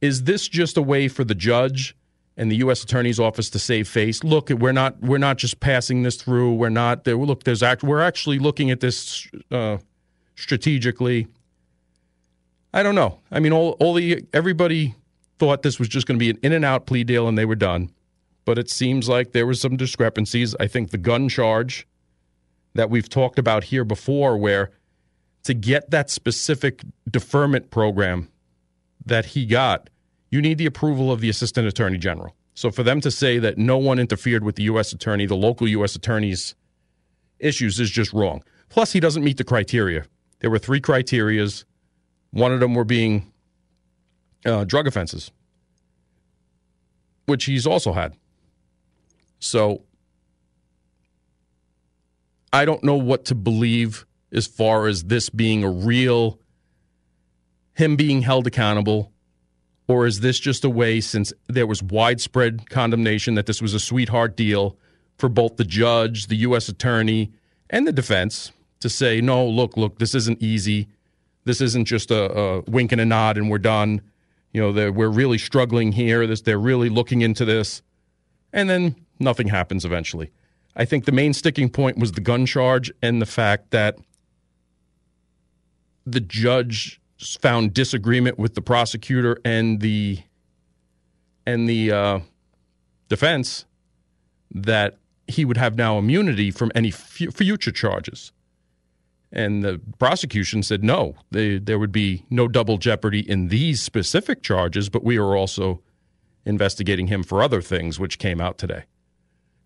Is 0.00 0.24
this 0.24 0.48
just 0.48 0.76
a 0.76 0.82
way 0.82 1.06
for 1.06 1.22
the 1.22 1.34
judge 1.34 1.94
and 2.36 2.50
the 2.50 2.56
U.S. 2.56 2.82
Attorney's 2.82 3.18
Office 3.18 3.48
to 3.50 3.58
save 3.58 3.88
face. 3.88 4.22
Look, 4.22 4.50
we're 4.50 4.72
not 4.72 5.00
we're 5.00 5.18
not 5.18 5.38
just 5.38 5.60
passing 5.60 6.02
this 6.02 6.16
through. 6.16 6.54
We're 6.54 6.68
not 6.68 7.04
there. 7.04 7.16
Look, 7.16 7.44
there's 7.44 7.62
act. 7.62 7.82
We're 7.82 8.00
actually 8.00 8.38
looking 8.38 8.70
at 8.70 8.80
this 8.80 9.28
uh, 9.50 9.78
strategically. 10.34 11.28
I 12.74 12.82
don't 12.82 12.94
know. 12.94 13.20
I 13.30 13.40
mean, 13.40 13.52
all, 13.52 13.70
all 13.80 13.94
the 13.94 14.22
everybody 14.34 14.94
thought 15.38 15.62
this 15.62 15.78
was 15.78 15.88
just 15.88 16.06
going 16.06 16.18
to 16.18 16.22
be 16.22 16.30
an 16.30 16.38
in 16.42 16.52
and 16.52 16.64
out 16.64 16.86
plea 16.86 17.04
deal 17.04 17.28
and 17.28 17.36
they 17.36 17.44
were 17.44 17.54
done. 17.54 17.90
But 18.44 18.58
it 18.58 18.70
seems 18.70 19.08
like 19.08 19.32
there 19.32 19.46
was 19.46 19.60
some 19.60 19.76
discrepancies. 19.76 20.54
I 20.60 20.66
think 20.66 20.90
the 20.90 20.98
gun 20.98 21.28
charge 21.28 21.86
that 22.74 22.90
we've 22.90 23.08
talked 23.08 23.38
about 23.38 23.64
here 23.64 23.84
before, 23.84 24.36
where 24.36 24.70
to 25.44 25.54
get 25.54 25.90
that 25.90 26.10
specific 26.10 26.82
deferment 27.10 27.70
program 27.70 28.28
that 29.04 29.26
he 29.26 29.46
got, 29.46 29.90
you 30.30 30.40
need 30.42 30.58
the 30.58 30.66
approval 30.66 31.12
of 31.12 31.20
the 31.20 31.28
assistant 31.28 31.66
attorney 31.66 31.98
general. 31.98 32.34
So 32.54 32.70
for 32.70 32.82
them 32.82 33.00
to 33.02 33.10
say 33.10 33.38
that 33.38 33.58
no 33.58 33.76
one 33.76 33.98
interfered 33.98 34.42
with 34.42 34.56
the 34.56 34.64
U.S. 34.64 34.92
attorney, 34.92 35.26
the 35.26 35.36
local 35.36 35.68
U.S. 35.68 35.94
attorney's 35.94 36.54
issues 37.38 37.78
is 37.78 37.90
just 37.90 38.12
wrong. 38.12 38.42
Plus, 38.68 38.92
he 38.92 39.00
doesn't 39.00 39.22
meet 39.22 39.36
the 39.36 39.44
criteria. 39.44 40.04
There 40.40 40.50
were 40.50 40.58
three 40.58 40.80
criterias. 40.80 41.64
One 42.30 42.52
of 42.52 42.60
them 42.60 42.74
were 42.74 42.84
being 42.84 43.30
uh, 44.44 44.64
drug 44.64 44.86
offenses, 44.86 45.30
which 47.26 47.44
he's 47.44 47.66
also 47.66 47.92
had. 47.92 48.14
So 49.38 49.82
I 52.52 52.64
don't 52.64 52.82
know 52.82 52.96
what 52.96 53.26
to 53.26 53.34
believe 53.34 54.06
as 54.32 54.46
far 54.46 54.86
as 54.86 55.04
this 55.04 55.28
being 55.28 55.62
a 55.62 55.70
real, 55.70 56.38
him 57.74 57.96
being 57.96 58.22
held 58.22 58.46
accountable, 58.46 59.12
or 59.88 60.06
is 60.06 60.20
this 60.20 60.38
just 60.38 60.64
a 60.64 60.70
way, 60.70 61.00
since 61.00 61.32
there 61.46 61.66
was 61.66 61.82
widespread 61.82 62.68
condemnation 62.70 63.34
that 63.34 63.46
this 63.46 63.62
was 63.62 63.74
a 63.74 63.80
sweetheart 63.80 64.36
deal 64.36 64.76
for 65.18 65.28
both 65.28 65.56
the 65.56 65.64
judge, 65.64 66.26
the 66.26 66.36
U.S. 66.36 66.68
attorney, 66.68 67.32
and 67.70 67.86
the 67.86 67.92
defense 67.92 68.52
to 68.80 68.88
say, 68.88 69.20
no, 69.20 69.46
look, 69.46 69.76
look, 69.76 69.98
this 69.98 70.14
isn't 70.14 70.42
easy. 70.42 70.88
This 71.44 71.60
isn't 71.60 71.84
just 71.84 72.10
a, 72.10 72.32
a 72.32 72.60
wink 72.62 72.92
and 72.92 73.00
a 73.00 73.04
nod 73.04 73.38
and 73.38 73.48
we're 73.48 73.58
done. 73.58 74.02
You 74.52 74.72
know, 74.72 74.90
we're 74.90 75.08
really 75.08 75.38
struggling 75.38 75.92
here. 75.92 76.26
This, 76.26 76.42
they're 76.42 76.58
really 76.58 76.88
looking 76.88 77.22
into 77.22 77.44
this. 77.44 77.82
And 78.52 78.68
then 78.68 78.96
nothing 79.18 79.48
happens 79.48 79.84
eventually. 79.84 80.30
I 80.74 80.84
think 80.84 81.04
the 81.04 81.12
main 81.12 81.32
sticking 81.32 81.70
point 81.70 81.98
was 81.98 82.12
the 82.12 82.20
gun 82.20 82.46
charge 82.46 82.92
and 83.00 83.22
the 83.22 83.26
fact 83.26 83.70
that 83.70 83.96
the 86.04 86.20
judge 86.20 87.00
found 87.18 87.74
disagreement 87.74 88.38
with 88.38 88.54
the 88.54 88.60
prosecutor 88.60 89.38
and 89.44 89.80
the 89.80 90.18
and 91.46 91.68
the 91.68 91.92
uh, 91.92 92.20
defense 93.08 93.64
that 94.52 94.98
he 95.28 95.44
would 95.44 95.56
have 95.56 95.76
now 95.76 95.98
immunity 95.98 96.50
from 96.50 96.72
any 96.74 96.88
f- 96.88 97.32
future 97.32 97.72
charges. 97.72 98.32
And 99.32 99.62
the 99.62 99.80
prosecution 99.98 100.62
said 100.62 100.82
no, 100.82 101.16
they, 101.30 101.58
there 101.58 101.78
would 101.78 101.92
be 101.92 102.24
no 102.30 102.48
double 102.48 102.78
jeopardy 102.78 103.28
in 103.28 103.48
these 103.48 103.82
specific 103.82 104.42
charges, 104.42 104.88
but 104.88 105.04
we 105.04 105.18
are 105.18 105.36
also 105.36 105.82
investigating 106.44 107.08
him 107.08 107.22
for 107.22 107.42
other 107.42 107.60
things, 107.60 107.98
which 107.98 108.18
came 108.18 108.40
out 108.40 108.56
today. 108.56 108.84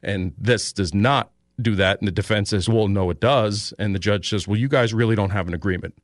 And 0.03 0.33
this 0.39 0.73
does 0.73 0.95
not 0.95 1.31
do 1.61 1.75
that. 1.77 2.01
And 2.01 2.09
the 2.09 2.13
defense 2.13 2.51
says, 2.51 2.69
well, 2.69 2.89
no, 2.89 3.11
it 3.11 3.21
does. 3.21 3.75
And 3.79 3.95
the 3.95 3.99
judge 3.99 4.31
says, 4.31 4.49
well, 4.49 4.57
you 4.57 4.69
guys 4.69 4.95
really 4.95 5.15
don't 5.15 5.31
have 5.31 5.47
an 5.47 5.55
agreement. 5.55 5.95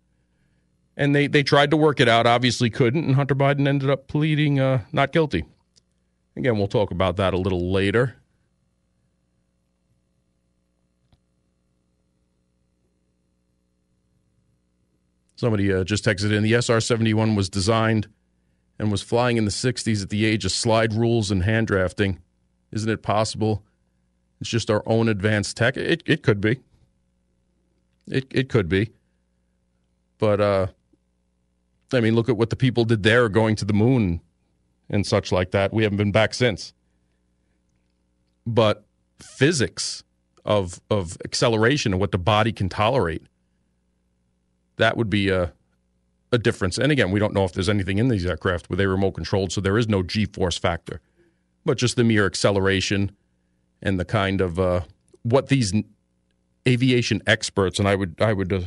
And 0.96 1.14
they, 1.14 1.26
they 1.26 1.42
tried 1.42 1.70
to 1.72 1.76
work 1.76 2.00
it 2.00 2.08
out, 2.08 2.26
obviously 2.26 2.70
couldn't. 2.70 3.04
And 3.04 3.14
Hunter 3.16 3.34
Biden 3.34 3.68
ended 3.68 3.90
up 3.90 4.08
pleading 4.08 4.58
uh, 4.58 4.84
not 4.92 5.12
guilty. 5.12 5.44
Again, 6.36 6.56
we'll 6.58 6.68
talk 6.68 6.90
about 6.90 7.16
that 7.16 7.34
a 7.34 7.38
little 7.38 7.70
later. 7.70 8.16
Somebody 15.36 15.70
uh, 15.70 15.84
just 15.84 16.04
texted 16.04 16.32
in 16.32 16.42
the 16.42 16.54
SR 16.54 16.80
71 16.80 17.34
was 17.34 17.50
designed 17.50 18.08
and 18.78 18.90
was 18.90 19.02
flying 19.02 19.36
in 19.36 19.44
the 19.44 19.50
60s 19.50 20.02
at 20.02 20.08
the 20.08 20.24
age 20.24 20.46
of 20.46 20.52
slide 20.52 20.94
rules 20.94 21.30
and 21.30 21.42
hand 21.42 21.66
drafting. 21.66 22.20
Isn't 22.72 22.90
it 22.90 23.02
possible 23.02 23.62
it's 24.40 24.50
just 24.50 24.70
our 24.70 24.82
own 24.86 25.08
advanced 25.08 25.56
tech? 25.56 25.76
It, 25.76 26.02
it 26.06 26.22
could 26.22 26.40
be. 26.40 26.60
It, 28.06 28.26
it 28.30 28.48
could 28.48 28.68
be. 28.68 28.92
But, 30.18 30.40
uh, 30.40 30.66
I 31.92 32.00
mean, 32.00 32.14
look 32.14 32.28
at 32.28 32.36
what 32.36 32.50
the 32.50 32.56
people 32.56 32.84
did 32.84 33.02
there 33.02 33.28
going 33.28 33.56
to 33.56 33.64
the 33.64 33.72
moon 33.72 34.20
and 34.88 35.06
such 35.06 35.32
like 35.32 35.50
that. 35.52 35.72
We 35.72 35.82
haven't 35.82 35.98
been 35.98 36.12
back 36.12 36.34
since. 36.34 36.72
But 38.46 38.84
physics 39.18 40.04
of, 40.44 40.80
of 40.90 41.16
acceleration 41.24 41.92
and 41.92 42.00
what 42.00 42.12
the 42.12 42.18
body 42.18 42.52
can 42.52 42.68
tolerate, 42.68 43.22
that 44.76 44.96
would 44.96 45.10
be 45.10 45.28
a, 45.28 45.52
a 46.32 46.38
difference. 46.38 46.78
And 46.78 46.92
again, 46.92 47.10
we 47.10 47.20
don't 47.20 47.34
know 47.34 47.44
if 47.44 47.52
there's 47.52 47.68
anything 47.68 47.98
in 47.98 48.08
these 48.08 48.26
aircraft 48.26 48.68
where 48.68 48.76
they 48.76 48.86
remote 48.86 49.12
controlled, 49.12 49.52
so 49.52 49.60
there 49.60 49.78
is 49.78 49.88
no 49.88 50.02
G 50.02 50.26
force 50.26 50.58
factor, 50.58 51.00
but 51.64 51.78
just 51.78 51.96
the 51.96 52.04
mere 52.04 52.26
acceleration 52.26 53.12
and 53.82 53.98
the 53.98 54.04
kind 54.04 54.40
of 54.40 54.58
uh, 54.58 54.82
what 55.22 55.48
these 55.48 55.72
aviation 56.66 57.22
experts 57.26 57.78
and 57.78 57.88
I 57.88 57.94
would 57.94 58.20
I 58.20 58.32
would 58.32 58.52
uh, 58.52 58.60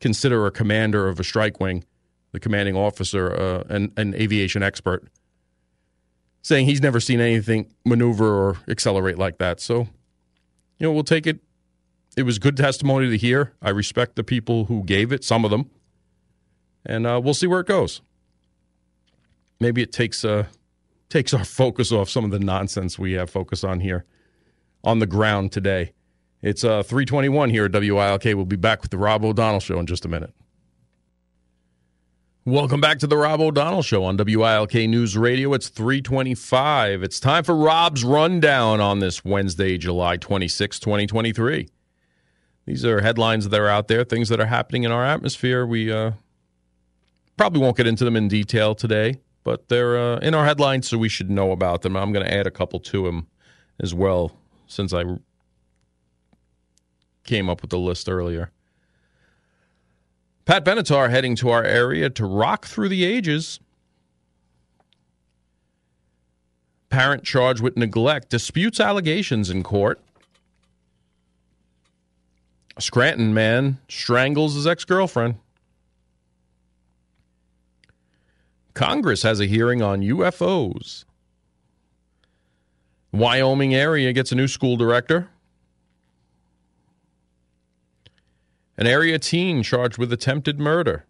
consider 0.00 0.46
a 0.46 0.50
commander 0.50 1.08
of 1.08 1.18
a 1.20 1.24
strike 1.24 1.60
wing, 1.60 1.84
the 2.32 2.40
commanding 2.40 2.76
officer, 2.76 3.32
uh, 3.32 3.62
an, 3.68 3.92
an 3.96 4.14
aviation 4.14 4.62
expert, 4.62 5.08
saying 6.42 6.66
he's 6.66 6.80
never 6.80 7.00
seen 7.00 7.20
anything 7.20 7.72
maneuver 7.84 8.26
or 8.26 8.58
accelerate 8.68 9.18
like 9.18 9.38
that. 9.38 9.60
So, 9.60 9.88
you 10.78 10.86
know, 10.86 10.92
we'll 10.92 11.04
take 11.04 11.26
it. 11.26 11.40
It 12.16 12.24
was 12.24 12.38
good 12.38 12.56
testimony 12.56 13.08
to 13.08 13.16
hear. 13.16 13.52
I 13.62 13.70
respect 13.70 14.16
the 14.16 14.24
people 14.24 14.66
who 14.66 14.82
gave 14.82 15.12
it, 15.12 15.24
some 15.24 15.44
of 15.44 15.50
them 15.50 15.70
and 16.84 17.06
uh, 17.06 17.20
we'll 17.22 17.34
see 17.34 17.46
where 17.46 17.60
it 17.60 17.66
goes. 17.66 18.00
Maybe 19.60 19.82
it 19.82 19.92
takes 19.92 20.24
uh, 20.24 20.46
takes 21.08 21.32
our 21.34 21.44
focus 21.44 21.92
off 21.92 22.08
some 22.08 22.24
of 22.24 22.30
the 22.30 22.38
nonsense 22.38 22.98
we 22.98 23.12
have 23.12 23.30
focus 23.30 23.64
on 23.64 23.80
here 23.80 24.04
on 24.84 24.98
the 24.98 25.06
ground 25.06 25.52
today. 25.52 25.92
It's 26.40 26.64
uh, 26.64 26.82
321 26.82 27.50
here 27.50 27.66
at 27.66 27.72
WILK. 27.72 28.24
We'll 28.24 28.44
be 28.44 28.56
back 28.56 28.82
with 28.82 28.90
the 28.90 28.98
Rob 28.98 29.24
O'Donnell 29.24 29.60
Show 29.60 29.78
in 29.78 29.86
just 29.86 30.04
a 30.04 30.08
minute. 30.08 30.34
Welcome 32.44 32.80
back 32.80 32.98
to 32.98 33.06
the 33.06 33.16
Rob 33.16 33.40
O'Donnell 33.40 33.82
Show 33.82 34.02
on 34.04 34.16
WILK 34.16 34.74
News 34.88 35.16
Radio. 35.16 35.52
It's 35.52 35.68
325. 35.68 37.02
It's 37.02 37.20
time 37.20 37.44
for 37.44 37.54
Rob's 37.54 38.02
Rundown 38.02 38.80
on 38.80 38.98
this 38.98 39.24
Wednesday, 39.24 39.78
July 39.78 40.16
26, 40.16 40.80
2023. 40.80 41.68
These 42.66 42.84
are 42.84 43.00
headlines 43.00 43.48
that 43.48 43.60
are 43.60 43.68
out 43.68 43.86
there, 43.86 44.02
things 44.02 44.28
that 44.28 44.40
are 44.40 44.46
happening 44.46 44.82
in 44.82 44.90
our 44.90 45.04
atmosphere. 45.04 45.64
We 45.64 45.92
uh, 45.92 46.12
Probably 47.36 47.60
won't 47.60 47.76
get 47.76 47.86
into 47.86 48.04
them 48.04 48.16
in 48.16 48.28
detail 48.28 48.74
today, 48.74 49.16
but 49.42 49.68
they're 49.68 49.96
uh, 49.96 50.18
in 50.18 50.34
our 50.34 50.44
headlines, 50.44 50.88
so 50.88 50.98
we 50.98 51.08
should 51.08 51.30
know 51.30 51.50
about 51.50 51.82
them. 51.82 51.96
I'm 51.96 52.12
going 52.12 52.24
to 52.24 52.32
add 52.32 52.46
a 52.46 52.50
couple 52.50 52.78
to 52.80 53.04
them 53.04 53.26
as 53.80 53.94
well, 53.94 54.32
since 54.66 54.92
I 54.92 55.04
came 57.24 57.48
up 57.48 57.62
with 57.62 57.70
the 57.70 57.78
list 57.78 58.08
earlier. 58.08 58.50
Pat 60.44 60.64
Benatar 60.64 61.10
heading 61.10 61.36
to 61.36 61.50
our 61.50 61.62
area 61.62 62.10
to 62.10 62.24
rock 62.26 62.66
through 62.66 62.88
the 62.88 63.04
ages. 63.04 63.60
Parent 66.90 67.22
charged 67.22 67.62
with 67.62 67.76
neglect 67.76 68.28
disputes 68.28 68.80
allegations 68.80 69.48
in 69.50 69.62
court. 69.62 70.00
A 72.76 72.82
Scranton 72.82 73.32
man 73.32 73.78
strangles 73.88 74.54
his 74.54 74.66
ex 74.66 74.84
girlfriend. 74.84 75.36
Congress 78.74 79.22
has 79.22 79.38
a 79.38 79.46
hearing 79.46 79.80
on 79.82 80.00
UFOs. 80.00 81.04
Wyoming 83.12 83.74
area 83.74 84.12
gets 84.12 84.32
a 84.32 84.34
new 84.34 84.48
school 84.48 84.76
director. 84.76 85.28
An 88.82 88.88
area 88.88 89.16
teen 89.16 89.62
charged 89.62 89.96
with 89.96 90.12
attempted 90.12 90.58
murder. 90.58 91.04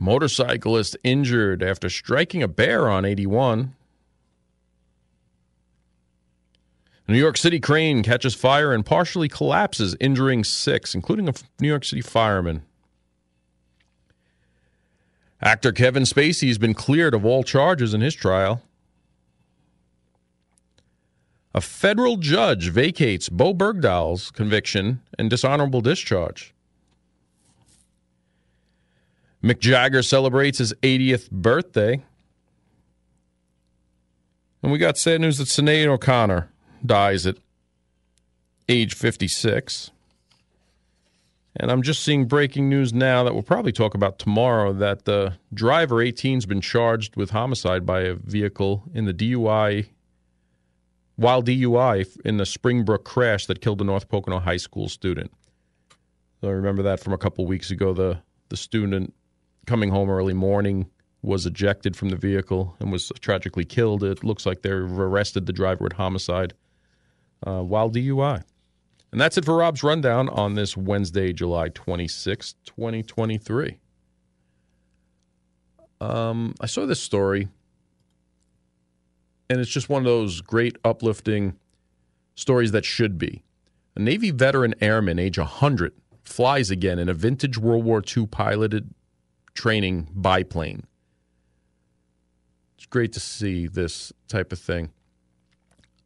Motorcyclist 0.00 0.96
injured 1.04 1.62
after 1.62 1.88
striking 1.88 2.42
a 2.42 2.48
bear 2.48 2.90
on 2.90 3.04
81. 3.04 3.76
New 7.06 7.16
York 7.16 7.36
City 7.36 7.60
crane 7.60 8.02
catches 8.02 8.34
fire 8.34 8.72
and 8.72 8.84
partially 8.84 9.28
collapses, 9.28 9.94
injuring 10.00 10.42
six, 10.42 10.92
including 10.92 11.28
a 11.28 11.34
New 11.60 11.68
York 11.68 11.84
City 11.84 12.02
fireman. 12.02 12.64
Actor 15.40 15.70
Kevin 15.70 16.02
Spacey 16.02 16.48
has 16.48 16.58
been 16.58 16.74
cleared 16.74 17.14
of 17.14 17.24
all 17.24 17.44
charges 17.44 17.94
in 17.94 18.00
his 18.00 18.16
trial. 18.16 18.60
A 21.54 21.60
federal 21.60 22.16
judge 22.16 22.70
vacates 22.70 23.28
Bowe 23.28 23.54
Bergdahl's 23.54 24.32
conviction 24.32 25.00
and 25.16 25.30
dishonorable 25.30 25.80
discharge. 25.80 26.52
Mick 29.42 29.60
Jagger 29.60 30.02
celebrates 30.02 30.58
his 30.58 30.72
80th 30.82 31.30
birthday. 31.30 32.02
And 34.62 34.72
we 34.72 34.78
got 34.78 34.98
sad 34.98 35.20
news 35.20 35.38
that 35.38 35.48
Sinead 35.48 35.86
O'Connor 35.86 36.50
dies 36.84 37.26
at 37.26 37.36
age 38.68 38.94
56. 38.94 39.90
And 41.56 41.70
I'm 41.70 41.82
just 41.82 42.02
seeing 42.02 42.24
breaking 42.24 42.68
news 42.68 42.92
now 42.92 43.22
that 43.22 43.32
we'll 43.32 43.44
probably 43.44 43.70
talk 43.70 43.94
about 43.94 44.18
tomorrow 44.18 44.72
that 44.72 45.04
the 45.04 45.34
driver 45.52 46.02
18 46.02 46.38
has 46.38 46.46
been 46.46 46.60
charged 46.60 47.14
with 47.14 47.30
homicide 47.30 47.86
by 47.86 48.00
a 48.00 48.14
vehicle 48.14 48.82
in 48.92 49.04
the 49.04 49.14
DUI 49.14 49.86
while 51.16 51.42
DUI 51.42 52.06
in 52.24 52.36
the 52.36 52.46
Springbrook 52.46 53.04
crash 53.04 53.46
that 53.46 53.60
killed 53.60 53.80
a 53.80 53.84
North 53.84 54.08
Pocono 54.08 54.40
High 54.40 54.56
School 54.56 54.88
student. 54.88 55.32
So 56.40 56.48
I 56.48 56.52
remember 56.52 56.82
that 56.82 57.00
from 57.00 57.12
a 57.12 57.18
couple 57.18 57.46
weeks 57.46 57.70
ago. 57.70 57.92
The 57.92 58.18
the 58.48 58.56
student 58.56 59.14
coming 59.66 59.90
home 59.90 60.10
early 60.10 60.34
morning 60.34 60.90
was 61.22 61.46
ejected 61.46 61.96
from 61.96 62.10
the 62.10 62.16
vehicle 62.16 62.76
and 62.78 62.92
was 62.92 63.10
tragically 63.20 63.64
killed. 63.64 64.04
It 64.04 64.22
looks 64.22 64.44
like 64.44 64.62
they've 64.62 64.72
arrested 64.72 65.46
the 65.46 65.52
driver 65.52 65.84
with 65.84 65.94
homicide 65.94 66.52
uh, 67.46 67.62
while 67.62 67.90
DUI. 67.90 68.42
And 69.10 69.20
that's 69.20 69.38
it 69.38 69.44
for 69.44 69.56
Rob's 69.56 69.82
rundown 69.82 70.28
on 70.28 70.54
this 70.54 70.76
Wednesday, 70.76 71.32
July 71.32 71.68
26, 71.68 72.54
2023. 72.64 73.78
Um, 76.00 76.54
I 76.60 76.66
saw 76.66 76.84
this 76.84 77.00
story, 77.00 77.48
and 79.54 79.60
it's 79.60 79.70
just 79.70 79.88
one 79.88 80.02
of 80.02 80.06
those 80.06 80.40
great, 80.40 80.76
uplifting 80.84 81.54
stories 82.34 82.72
that 82.72 82.84
should 82.84 83.18
be. 83.18 83.44
A 83.94 84.00
Navy 84.00 84.32
veteran 84.32 84.74
airman, 84.80 85.20
age 85.20 85.38
100, 85.38 85.92
flies 86.24 86.72
again 86.72 86.98
in 86.98 87.08
a 87.08 87.14
vintage 87.14 87.56
World 87.56 87.84
War 87.84 88.02
II 88.04 88.26
piloted 88.26 88.92
training 89.54 90.08
biplane. 90.12 90.88
It's 92.76 92.86
great 92.86 93.12
to 93.12 93.20
see 93.20 93.68
this 93.68 94.12
type 94.26 94.52
of 94.52 94.58
thing. 94.58 94.90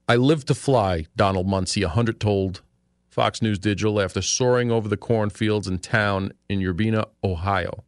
I 0.07 0.17
live 0.17 0.45
to 0.45 0.55
fly, 0.55 1.07
Donald 1.17 1.49
Muncie, 1.49 1.85
100 1.85 2.21
told 2.21 2.61
Fox 3.09 3.41
News 3.41 3.59
Digital 3.59 3.99
after 3.99 4.21
soaring 4.21 4.71
over 4.71 4.91
the 4.91 4.99
cornfields 4.99 5.67
and 5.67 5.83
town 5.83 6.33
in 6.51 6.63
Urbana, 6.63 7.07
Ohio. 7.25 7.83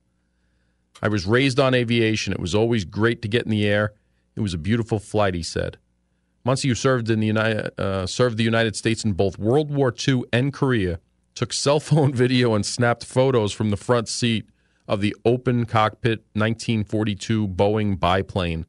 I 1.03 1.09
was 1.09 1.27
raised 1.27 1.61
on 1.61 1.75
aviation. 1.75 2.33
It 2.33 2.41
was 2.41 2.55
always 2.55 2.87
great 2.87 3.21
to 3.21 3.29
get 3.29 3.45
in 3.45 3.51
the 3.51 3.67
air. 3.67 3.93
It 4.41 4.43
was 4.43 4.55
a 4.55 4.59
beautiful 4.59 4.99
flight, 4.99 5.35
he 5.35 5.43
said. 5.43 5.77
Muncie, 6.45 6.69
who 6.69 6.75
served 6.75 7.11
in 7.11 7.21
the 7.21 7.27
United, 7.27 7.79
uh, 7.79 8.07
served 8.07 8.39
the 8.39 8.43
United 8.43 8.75
States 8.75 9.05
in 9.05 9.13
both 9.13 9.39
World 9.39 9.71
War 9.71 9.95
II 10.09 10.23
and 10.33 10.51
Korea, 10.51 10.99
took 11.35 11.53
cell 11.53 11.79
phone 11.79 12.15
video 12.15 12.55
and 12.55 12.65
snapped 12.65 13.05
photos 13.05 13.53
from 13.53 13.69
the 13.69 13.77
front 13.77 14.09
seat 14.09 14.49
of 14.89 15.03
the 15.03 15.15
open 15.27 15.67
cockpit 15.67 16.21
1942 16.33 17.49
Boeing 17.49 18.01
biplane, 18.01 18.65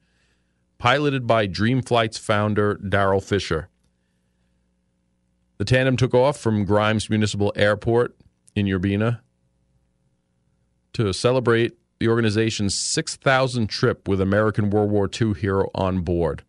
piloted 0.77 1.25
by 1.25 1.47
Dreamflight's 1.47 2.17
founder 2.17 2.75
Daryl 2.75 3.23
Fisher. 3.23 3.69
The 5.57 5.63
tandem 5.63 5.95
took 5.95 6.13
off 6.13 6.37
from 6.37 6.65
Grimes 6.65 7.09
Municipal 7.09 7.53
Airport 7.55 8.17
in 8.57 8.69
Urbana 8.69 9.21
to 10.91 11.13
celebrate 11.13 11.77
the 12.01 12.08
organization's 12.08 12.74
6,000 12.74 13.67
trip 13.67 14.08
with 14.08 14.20
American 14.20 14.72
World 14.72 14.89
War 14.89 15.08
II 15.08 15.36
hero 15.36 15.70
on 15.75 16.01
board. 16.01 16.43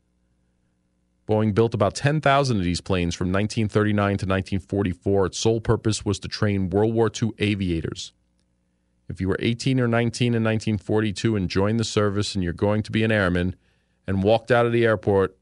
Boeing 1.29 1.55
built 1.55 1.75
about 1.75 1.95
10,000 1.95 2.57
of 2.57 2.65
these 2.65 2.81
planes 2.81 3.15
from 3.15 3.27
1939 3.27 4.07
to 4.07 4.11
1944. 4.11 5.27
Its 5.27 5.39
sole 5.39 5.61
purpose 5.61 6.07
was 6.07 6.19
to 6.21 6.29
train 6.29 6.71
World 6.71 6.95
War 6.95 7.11
II 7.23 7.33
aviators. 7.39 8.15
If 9.11 9.21
you 9.21 9.29
were 9.29 9.37
18 9.41 9.79
or 9.79 9.87
19 9.87 10.29
in 10.29 10.43
1942 10.43 11.37
and 11.37 11.51
joined 11.51 11.79
the 11.79 11.85
service 11.85 12.35
and 12.35 12.43
you're 12.43 12.55
going 12.55 12.83
to 12.85 12.91
be 12.91 13.05
an 13.05 13.13
airman 13.13 13.55
and 14.07 14.23
walked 14.23 14.51
out 14.51 14.65
of 14.65 14.73
the 14.73 14.87
airport 14.87 15.37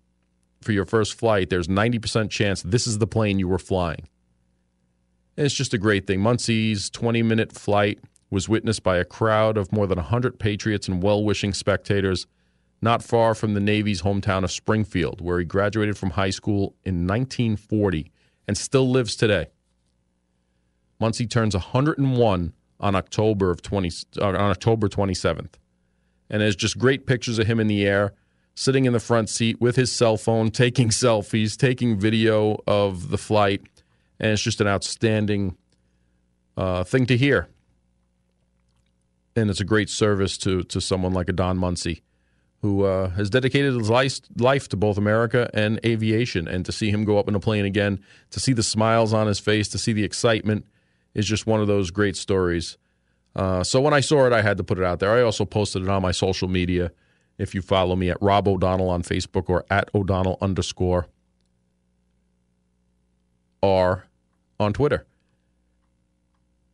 for 0.60 0.72
your 0.72 0.86
first 0.86 1.14
flight, 1.14 1.50
there's 1.50 1.68
90% 1.68 2.30
chance 2.30 2.62
this 2.62 2.88
is 2.88 2.98
the 2.98 3.06
plane 3.06 3.38
you 3.38 3.46
were 3.46 3.60
flying. 3.60 4.08
And 5.36 5.46
it's 5.46 5.54
just 5.54 5.72
a 5.72 5.78
great 5.78 6.08
thing. 6.08 6.18
Muncie's 6.18 6.90
20 6.90 7.22
minute 7.22 7.52
flight 7.52 8.00
was 8.30 8.48
witnessed 8.48 8.82
by 8.82 8.96
a 8.96 9.04
crowd 9.04 9.56
of 9.58 9.72
more 9.72 9.86
than 9.86 9.96
100 9.96 10.38
patriots 10.38 10.88
and 10.88 11.02
well 11.02 11.22
wishing 11.22 11.52
spectators 11.52 12.26
not 12.82 13.02
far 13.02 13.34
from 13.34 13.54
the 13.54 13.60
Navy's 13.60 14.02
hometown 14.02 14.42
of 14.42 14.50
Springfield, 14.50 15.20
where 15.20 15.38
he 15.38 15.44
graduated 15.44 15.98
from 15.98 16.10
high 16.10 16.30
school 16.30 16.74
in 16.84 17.06
1940 17.06 18.10
and 18.48 18.56
still 18.56 18.88
lives 18.88 19.16
today. 19.16 19.48
Muncie 20.98 21.26
turns 21.26 21.54
101 21.54 22.52
on 22.78 22.94
October 22.94 23.50
of 23.50 23.62
20 23.62 23.90
uh, 24.18 24.28
on 24.28 24.34
October 24.36 24.88
27th. 24.88 25.54
And 26.30 26.40
there's 26.40 26.56
just 26.56 26.78
great 26.78 27.06
pictures 27.06 27.38
of 27.38 27.46
him 27.46 27.60
in 27.60 27.66
the 27.66 27.86
air 27.86 28.14
sitting 28.54 28.84
in 28.84 28.92
the 28.92 29.00
front 29.00 29.28
seat 29.28 29.60
with 29.60 29.76
his 29.76 29.90
cell 29.90 30.16
phone, 30.16 30.50
taking 30.50 30.90
selfies, 30.90 31.56
taking 31.56 31.98
video 31.98 32.58
of 32.66 33.10
the 33.10 33.18
flight, 33.18 33.62
and 34.18 34.32
it's 34.32 34.42
just 34.42 34.60
an 34.60 34.66
outstanding 34.66 35.56
uh, 36.56 36.84
thing 36.84 37.06
to 37.06 37.16
hear. 37.16 37.48
And 39.40 39.50
it's 39.50 39.60
a 39.60 39.64
great 39.64 39.88
service 39.88 40.36
to 40.38 40.62
to 40.64 40.80
someone 40.80 41.12
like 41.12 41.28
a 41.28 41.32
Don 41.32 41.56
Muncie, 41.56 42.02
who 42.62 42.84
uh, 42.84 43.08
has 43.10 43.30
dedicated 43.30 43.74
his 43.74 43.88
life, 43.88 44.20
life 44.36 44.68
to 44.68 44.76
both 44.76 44.98
America 44.98 45.48
and 45.54 45.80
aviation. 45.84 46.46
And 46.46 46.64
to 46.66 46.72
see 46.72 46.90
him 46.90 47.04
go 47.04 47.18
up 47.18 47.26
in 47.28 47.34
a 47.34 47.40
plane 47.40 47.64
again, 47.64 48.00
to 48.30 48.40
see 48.40 48.52
the 48.52 48.62
smiles 48.62 49.14
on 49.14 49.26
his 49.26 49.40
face, 49.40 49.68
to 49.68 49.78
see 49.78 49.92
the 49.92 50.04
excitement, 50.04 50.66
is 51.14 51.26
just 51.26 51.46
one 51.46 51.60
of 51.60 51.66
those 51.66 51.90
great 51.90 52.16
stories. 52.16 52.76
Uh, 53.34 53.62
so 53.64 53.80
when 53.80 53.94
I 53.94 54.00
saw 54.00 54.26
it, 54.26 54.32
I 54.32 54.42
had 54.42 54.56
to 54.58 54.64
put 54.64 54.78
it 54.78 54.84
out 54.84 54.98
there. 54.98 55.12
I 55.12 55.22
also 55.22 55.44
posted 55.44 55.82
it 55.82 55.88
on 55.88 56.02
my 56.02 56.12
social 56.12 56.48
media 56.48 56.92
if 57.38 57.54
you 57.54 57.62
follow 57.62 57.96
me 57.96 58.10
at 58.10 58.18
Rob 58.20 58.46
O'Donnell 58.46 58.90
on 58.90 59.02
Facebook 59.02 59.48
or 59.48 59.64
at 59.70 59.88
O'Donnell 59.94 60.36
underscore 60.40 61.06
R 63.62 64.06
on 64.58 64.72
Twitter. 64.72 65.06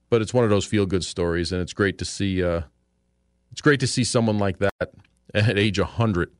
But 0.09 0.23
it's 0.23 0.33
one 0.33 0.45
of 0.45 0.51
those 0.51 0.64
feel 0.64 0.87
good 0.87 1.05
stories, 1.05 1.53
and 1.53 1.61
it's 1.61 1.73
great 1.73 1.99
to 1.99 2.05
see. 2.05 2.42
Uh, 2.42 2.62
it's 3.53 3.61
great 3.61 3.81
to 3.81 3.87
see 3.87 4.05
someone 4.05 4.38
like 4.38 4.59
that 4.59 4.92
at 5.35 5.59
age 5.59 5.81
hundred, 5.81 6.31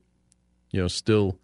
you 0.70 0.81
know, 0.81 0.88
still 0.88 1.38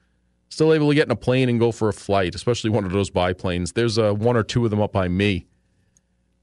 still 0.48 0.72
able 0.72 0.88
to 0.88 0.94
get 0.94 1.06
in 1.06 1.10
a 1.10 1.16
plane 1.16 1.48
and 1.48 1.58
go 1.58 1.72
for 1.72 1.88
a 1.88 1.92
flight, 1.92 2.34
especially 2.34 2.70
one 2.70 2.84
of 2.84 2.92
those 2.92 3.10
biplanes. 3.10 3.72
There's 3.72 3.98
uh, 3.98 4.12
one 4.12 4.36
or 4.36 4.42
two 4.42 4.64
of 4.64 4.70
them 4.70 4.80
up 4.80 4.92
by 4.92 5.08
me 5.08 5.46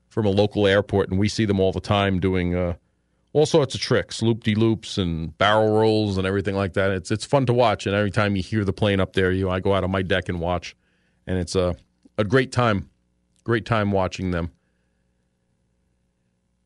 from 0.09 0.25
a 0.25 0.29
local 0.29 0.65
airport, 0.67 1.09
and 1.09 1.19
we 1.19 1.29
see 1.29 1.45
them 1.45 1.59
all 1.59 1.71
the 1.71 1.79
time 1.79 2.19
doing. 2.19 2.55
Uh, 2.55 2.73
all 3.31 3.45
sorts 3.45 3.75
of 3.75 3.81
tricks, 3.81 4.23
loop 4.23 4.43
de 4.43 4.55
loops 4.55 4.97
and 4.97 5.37
barrel 5.37 5.77
rolls 5.77 6.17
and 6.17 6.25
everything 6.25 6.55
like 6.55 6.73
that. 6.73 6.91
It's 6.91 7.11
it's 7.11 7.25
fun 7.25 7.45
to 7.45 7.53
watch, 7.53 7.85
and 7.85 7.95
every 7.95 8.11
time 8.11 8.35
you 8.35 8.41
hear 8.41 8.65
the 8.65 8.73
plane 8.73 8.99
up 8.99 9.13
there, 9.13 9.31
you 9.31 9.49
I 9.49 9.59
go 9.59 9.73
out 9.73 9.83
on 9.83 9.91
my 9.91 10.01
deck 10.01 10.29
and 10.29 10.39
watch, 10.39 10.75
and 11.27 11.37
it's 11.37 11.55
a 11.55 11.75
a 12.17 12.23
great 12.23 12.51
time, 12.51 12.89
great 13.43 13.65
time 13.65 13.91
watching 13.91 14.31
them. 14.31 14.51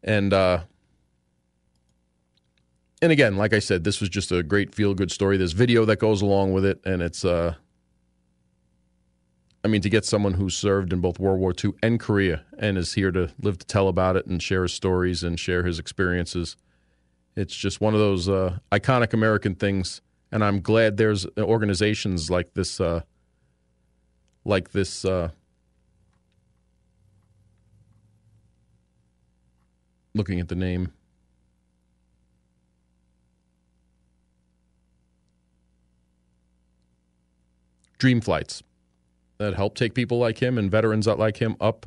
And 0.04 0.34
uh, 0.34 0.62
and 3.02 3.12
again, 3.12 3.38
like 3.38 3.54
I 3.54 3.60
said, 3.60 3.84
this 3.84 4.00
was 4.00 4.10
just 4.10 4.32
a 4.32 4.44
great 4.44 4.74
feel 4.74 4.94
good 4.94 5.12
story. 5.12 5.38
There's 5.38 5.54
video 5.54 5.86
that 5.86 5.98
goes 5.98 6.22
along 6.22 6.54
with 6.54 6.66
it, 6.66 6.82
and 6.86 7.02
it's 7.02 7.24
uh, 7.24 7.56
I 9.64 9.70
mean, 9.70 9.82
to 9.82 9.90
get 9.90 10.06
someone 10.06 10.34
who 10.34 10.50
served 10.50 10.92
in 10.92 11.00
both 11.00 11.20
World 11.20 11.40
War 11.40 11.54
II 11.64 11.72
and 11.82 12.00
Korea 12.00 12.44
and 12.60 12.78
is 12.78 12.94
here 12.94 13.12
to 13.12 13.30
live 13.42 13.58
to 13.60 13.66
tell 13.66 13.88
about 13.88 14.18
it 14.18 14.26
and 14.26 14.44
share 14.44 14.64
his 14.64 14.74
stories 14.74 15.24
and 15.24 15.40
share 15.40 15.64
his 15.64 15.80
experiences, 15.80 16.58
it's 17.36 17.56
just 17.56 17.80
one 17.80 17.94
of 17.94 18.00
those 18.00 18.28
uh, 18.28 18.60
iconic 18.72 19.14
American 19.14 19.56
things. 19.56 20.02
And 20.32 20.44
I'm 20.44 20.60
glad 20.60 20.98
there's 20.98 21.26
organizations 21.38 22.30
like 22.30 22.54
this, 22.56 22.82
uh, 22.82 23.02
like 24.44 24.72
this. 24.72 25.06
Uh, 25.06 25.30
looking 30.14 30.40
at 30.40 30.48
the 30.48 30.56
name. 30.56 30.92
Dream 37.98 38.20
Flights 38.20 38.64
that 39.38 39.56
help 39.56 39.76
take 39.76 39.94
people 39.94 40.20
like 40.20 40.40
him 40.40 40.58
and 40.58 40.70
veterans 40.70 41.08
like 41.08 41.38
him 41.38 41.56
up 41.62 41.86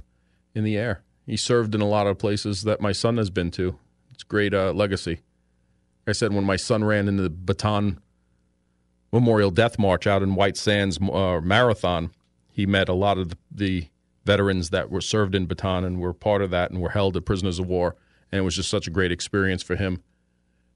in 0.54 0.64
the 0.64 0.76
air. 0.76 1.02
He 1.26 1.36
served 1.36 1.74
in 1.74 1.80
a 1.80 1.86
lot 1.86 2.06
of 2.06 2.18
places 2.18 2.62
that 2.62 2.80
my 2.80 2.92
son 2.92 3.18
has 3.18 3.30
been 3.30 3.50
to. 3.52 3.78
It's 4.12 4.22
great 4.22 4.54
uh, 4.54 4.72
legacy. 4.72 5.20
I 6.06 6.12
said, 6.12 6.32
when 6.32 6.44
my 6.44 6.56
son 6.56 6.84
ran 6.84 7.08
in 7.08 7.16
the 7.16 7.28
Bataan 7.28 7.98
Memorial 9.12 9.50
Death 9.50 9.78
March 9.78 10.06
out 10.06 10.22
in 10.22 10.36
White 10.36 10.56
Sands 10.56 10.98
uh, 11.00 11.40
Marathon, 11.42 12.10
he 12.50 12.64
met 12.64 12.88
a 12.88 12.94
lot 12.94 13.18
of 13.18 13.32
the 13.50 13.88
veterans 14.24 14.70
that 14.70 14.90
were 14.90 15.00
served 15.00 15.34
in 15.34 15.46
Bataan 15.46 15.84
and 15.84 16.00
were 16.00 16.14
part 16.14 16.42
of 16.42 16.50
that 16.50 16.70
and 16.70 16.80
were 16.80 16.90
held 16.90 17.16
as 17.16 17.22
prisoners 17.24 17.58
of 17.58 17.66
war. 17.66 17.96
And 18.32 18.40
it 18.40 18.42
was 18.42 18.56
just 18.56 18.70
such 18.70 18.86
a 18.86 18.90
great 18.90 19.12
experience 19.12 19.62
for 19.62 19.76
him 19.76 20.02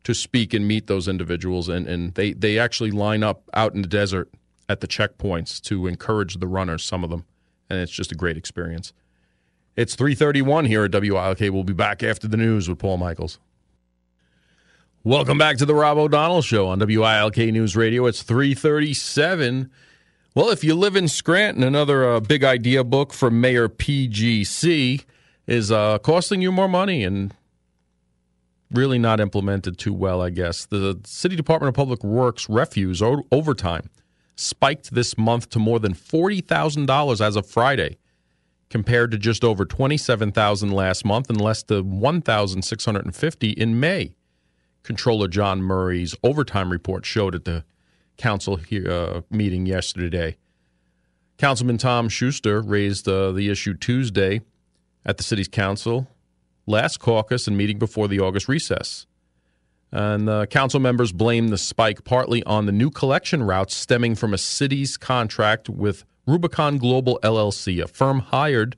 to 0.05 0.15
speak 0.15 0.55
and 0.55 0.67
meet 0.67 0.87
those 0.87 1.09
individuals. 1.09 1.69
And, 1.69 1.87
and 1.87 2.15
they, 2.15 2.33
they 2.33 2.59
actually 2.59 2.91
line 2.91 3.23
up 3.23 3.43
out 3.55 3.75
in 3.75 3.83
the 3.83 3.89
desert 3.89 4.31
at 4.69 4.81
the 4.81 4.87
checkpoints 4.87 5.61
to 5.63 5.89
encourage 5.89 6.37
the 6.37 6.47
runners, 6.47 6.85
some 6.85 7.03
of 7.03 7.11
them, 7.11 7.25
and 7.69 7.81
it's 7.81 7.91
just 7.91 8.13
a 8.13 8.15
great 8.15 8.37
experience. 8.37 8.93
It's 9.77 9.97
3:31 9.97 10.67
here 10.67 10.85
at 10.85 10.93
WILK. 10.93 11.41
We'll 11.53 11.65
be 11.65 11.73
back 11.73 12.03
after 12.03 12.29
the 12.29 12.37
news 12.37 12.69
with 12.69 12.79
Paul 12.79 12.97
Michaels. 12.97 13.39
Welcome 15.03 15.39
back 15.39 15.57
to 15.57 15.65
the 15.65 15.75
Rob 15.75 15.97
O'Donnell 15.97 16.43
Show 16.43 16.69
on 16.69 16.79
WILK 16.79 17.37
News 17.53 17.75
Radio. 17.75 18.07
It's 18.07 18.23
337. 18.23 19.71
Well, 20.35 20.51
if 20.51 20.63
you 20.63 20.75
live 20.75 20.95
in 20.95 21.09
Scranton, 21.09 21.65
another 21.65 22.09
uh, 22.09 22.21
big 22.21 22.45
idea 22.45 22.85
book 22.85 23.13
from 23.13 23.41
Mayor 23.41 23.69
PGC 23.69 25.05
is 25.47 25.73
uh, 25.73 25.99
costing 25.99 26.43
you 26.43 26.53
more 26.53 26.69
money 26.69 27.03
and 27.03 27.35
really 28.71 28.99
not 28.99 29.21
implemented 29.21 29.79
too 29.79 29.93
well, 29.93 30.23
I 30.23 30.31
guess. 30.31 30.67
The 30.67 31.01
City 31.05 31.37
Department 31.37 31.69
of 31.69 31.75
Public 31.75 32.05
Works 32.05 32.49
refuse 32.49 33.03
o- 33.03 33.25
overtime 33.33 33.91
spiked 34.37 34.95
this 34.95 35.19
month 35.19 35.51
to 35.51 35.59
more 35.59 35.79
than 35.79 35.95
$40,000 35.95 37.21
as 37.21 37.37
of 37.37 37.47
Friday, 37.47 37.99
compared 38.71 39.11
to 39.11 39.19
just 39.19 39.45
over 39.45 39.65
27,000 39.65 40.71
last 40.71 41.05
month 41.05 41.29
and 41.29 41.41
less 41.41 41.63
than 41.63 42.01
1,650 42.01 43.51
in 43.51 43.81
May. 43.81 44.15
Controller 44.83 45.29
John 45.29 45.61
Murray's 45.61 46.15
overtime 46.23 46.71
report 46.71 47.05
showed 47.05 47.35
at 47.35 47.45
the 47.45 47.65
council 48.17 48.61
uh, 48.89 49.21
meeting 49.31 49.67
yesterday. 49.67 50.37
Councilman 51.37 51.79
Tom 51.79 52.09
Schuster 52.09 52.61
raised 52.61 53.09
uh, 53.09 53.33
the 53.33 53.51
issue 53.51 53.75
Tuesday 53.75 54.41
at 55.05 55.17
the 55.17 55.23
city's 55.23 55.49
council 55.49 56.07
last 56.71 56.99
caucus 56.99 57.47
and 57.47 57.57
meeting 57.57 57.79
before 57.79 58.09
the 58.09 58.21
August 58.21 58.49
recess. 58.49 59.07
And 59.93 60.49
council 60.51 60.79
members 60.79 61.11
blame 61.13 61.49
the 61.49 61.59
spike 61.59 62.05
partly 62.05 62.45
on 62.45 62.67
the 62.67 62.73
new 62.73 62.91
collection 62.91 63.43
routes 63.43 63.75
stemming 63.75 64.15
from 64.15 64.33
a 64.33 64.39
city's 64.39 64.97
contract 64.97 65.69
with 65.69 66.05
Rubicon 66.27 66.79
Global 66.79 67.19
LLC, 67.25 67.83
a 67.83 67.89
firm 67.89 68.21
hired 68.21 68.77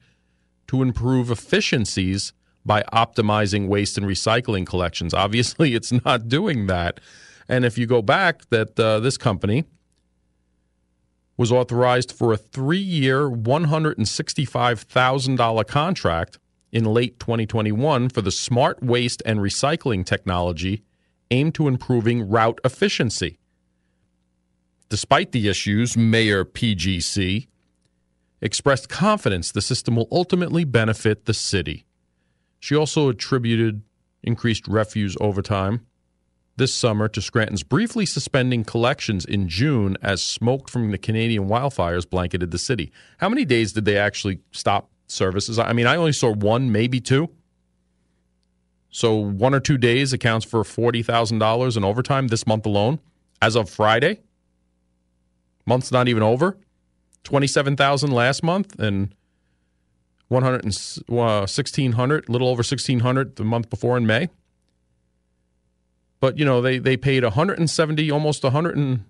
to 0.69 0.81
improve 0.81 1.31
efficiencies 1.31 2.33
by 2.65 2.83
optimizing 2.93 3.69
waste 3.69 3.99
and 3.99 4.07
recycling 4.07 4.65
collections. 4.65 5.13
Obviously, 5.13 5.75
it's 5.75 5.93
not 6.05 6.29
doing 6.29 6.67
that. 6.69 6.99
And 7.49 7.65
if 7.65 7.77
you 7.77 7.87
go 7.87 8.01
back, 8.01 8.49
that 8.51 8.79
uh, 8.81 9.01
this 9.01 9.19
company 9.19 9.65
was 11.37 11.53
authorized 11.53 12.13
for 12.13 12.33
a 12.33 12.37
three-year, 12.37 13.29
one 13.29 13.65
hundred 13.65 13.99
and 13.99 14.09
sixty-five 14.09 14.81
thousand 14.81 15.37
dollar 15.37 15.65
contract 15.65 16.39
in 16.73 16.85
late 16.85 17.21
2021 17.21 18.09
for 18.09 18.23
the 18.23 18.31
smart 18.31 18.83
waste 18.83 19.23
and 19.27 19.41
recycling 19.41 20.05
technology 20.05 20.83
aimed 21.31 21.55
to 21.55 21.69
improving 21.69 22.29
route 22.29 22.59
efficiency. 22.65 23.39
Despite 24.89 25.33
the 25.33 25.49
issues, 25.49 25.97
Mayor 25.97 26.45
PGC 26.45 27.47
expressed 28.41 28.89
confidence 28.89 29.53
the 29.53 29.63
system 29.63 29.97
will 29.97 30.09
ultimately 30.11 30.65
benefit 30.65 31.27
the 31.27 31.35
city. 31.35 31.87
She 32.59 32.75
also 32.75 33.09
attributed 33.09 33.83
increased 34.23 34.67
refuse 34.67 35.17
overtime 35.21 35.87
this 36.57 36.75
summer 36.75 37.09
to 37.09 37.23
Scranton's 37.23 37.63
briefly 37.63 38.05
suspending 38.05 38.65
collections 38.65 39.25
in 39.25 39.49
June 39.49 39.97
as 40.03 40.23
smoke 40.23 40.69
from 40.69 40.91
the 40.91 40.99
Canadian 40.99 41.49
wildfires 41.49 42.09
blanketed 42.09 42.51
the 42.51 42.59
city. 42.59 42.93
How 43.19 43.29
many 43.29 43.45
days 43.45 43.73
did 43.73 43.85
they 43.85 43.97
actually 43.97 44.41
stop 44.53 44.91
services. 45.13 45.59
I 45.59 45.73
mean, 45.73 45.87
I 45.87 45.97
only 45.97 46.13
saw 46.13 46.33
one, 46.33 46.73
maybe 46.73 47.01
two. 47.01 47.31
So 48.91 49.15
one 49.17 49.55
or 49.55 49.61
two 49.61 49.79
days 49.79 50.13
accounts 50.13 50.45
for 50.45 50.65
forty 50.65 51.03
thousand 51.03 51.39
dollars 51.39 51.77
in 51.77 51.85
overtime 51.85 52.29
this 52.29 52.47
month 52.47 52.67
alone, 52.67 53.01
as 53.41 53.57
of 53.57 53.71
Friday. 53.71 54.21
Month's 55.65 55.93
not 55.93 56.09
even 56.09 56.23
over. 56.23 56.59
Twenty-seven 57.25 57.77
thousand 57.77 58.11
last 58.11 58.43
month, 58.43 58.79
and 58.79 59.15
one 60.29 60.43
hundred 60.43 60.65
and 60.65 61.19
uh, 61.19 61.47
sixteen 61.47 61.93
hundred, 61.93 62.29
little 62.29 62.49
over 62.49 62.63
sixteen 62.63 63.01
hundred 63.01 63.37
the 63.37 63.45
month 63.45 63.71
before 63.71 63.97
in 63.97 64.07
May. 64.07 64.29
But 66.21 66.39
you 66.39 66.45
know 66.45 66.61
they 66.61 66.79
they 66.79 66.97
paid 66.97 67.23
one 67.23 67.33
hundred 67.33 67.59
and 67.59 67.71
seventy, 67.71 68.11
almost 68.11 68.43
one 68.43 68.53
hundred 68.53 68.77
and 68.77 69.05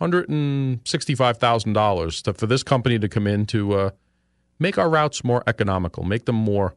$165,000 0.00 2.36
for 2.36 2.46
this 2.46 2.62
company 2.62 2.98
to 2.98 3.08
come 3.08 3.26
in 3.26 3.46
to 3.46 3.74
uh, 3.74 3.90
make 4.58 4.78
our 4.78 4.88
routes 4.88 5.22
more 5.24 5.42
economical, 5.46 6.04
make 6.04 6.24
them 6.26 6.36
more 6.36 6.76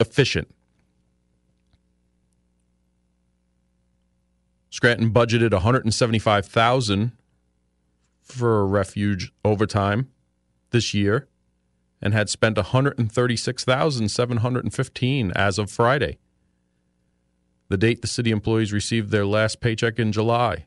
efficient. 0.00 0.52
Scranton 4.70 5.12
budgeted 5.12 5.52
175,000 5.52 7.12
for 8.22 8.66
refuge 8.66 9.32
overtime 9.44 10.10
this 10.70 10.92
year 10.92 11.28
and 12.02 12.12
had 12.12 12.28
spent 12.28 12.56
136,715 12.56 15.32
as 15.36 15.58
of 15.58 15.70
Friday. 15.70 16.18
The 17.68 17.76
date 17.76 18.02
the 18.02 18.08
city 18.08 18.30
employees 18.30 18.72
received 18.72 19.10
their 19.10 19.24
last 19.24 19.60
paycheck 19.60 19.98
in 19.98 20.10
July. 20.10 20.66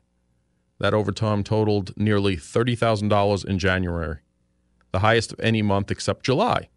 That 0.78 0.94
overtime 0.94 1.42
totaled 1.42 1.96
nearly 1.96 2.36
$30,000 2.36 3.44
in 3.44 3.58
January, 3.58 4.18
the 4.92 5.00
highest 5.00 5.32
of 5.32 5.40
any 5.40 5.62
month 5.62 5.90
except 5.90 6.24
July. 6.24 6.68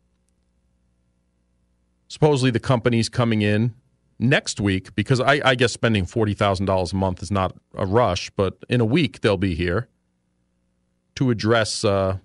Supposedly, 2.08 2.52
the 2.52 2.60
company's 2.60 3.10
coming 3.10 3.42
in 3.42 3.74
next 4.20 4.60
week 4.60 4.94
because 4.96 5.20
I, 5.20 5.42
I 5.44 5.56
guess 5.56 5.72
spending 5.72 6.06
$40,000 6.06 6.94
a 6.94 6.96
month 6.96 7.22
is 7.22 7.32
not 7.32 7.56
a 7.76 7.86
rush, 7.86 8.30
but 8.32 8.58
in 8.70 8.82
a 8.82 8.86
week 8.86 9.22
they'll 9.22 9.38
be 9.38 9.56
here 9.56 9.88
to 11.16 11.30
address 11.30 11.84
uh, 11.84 12.18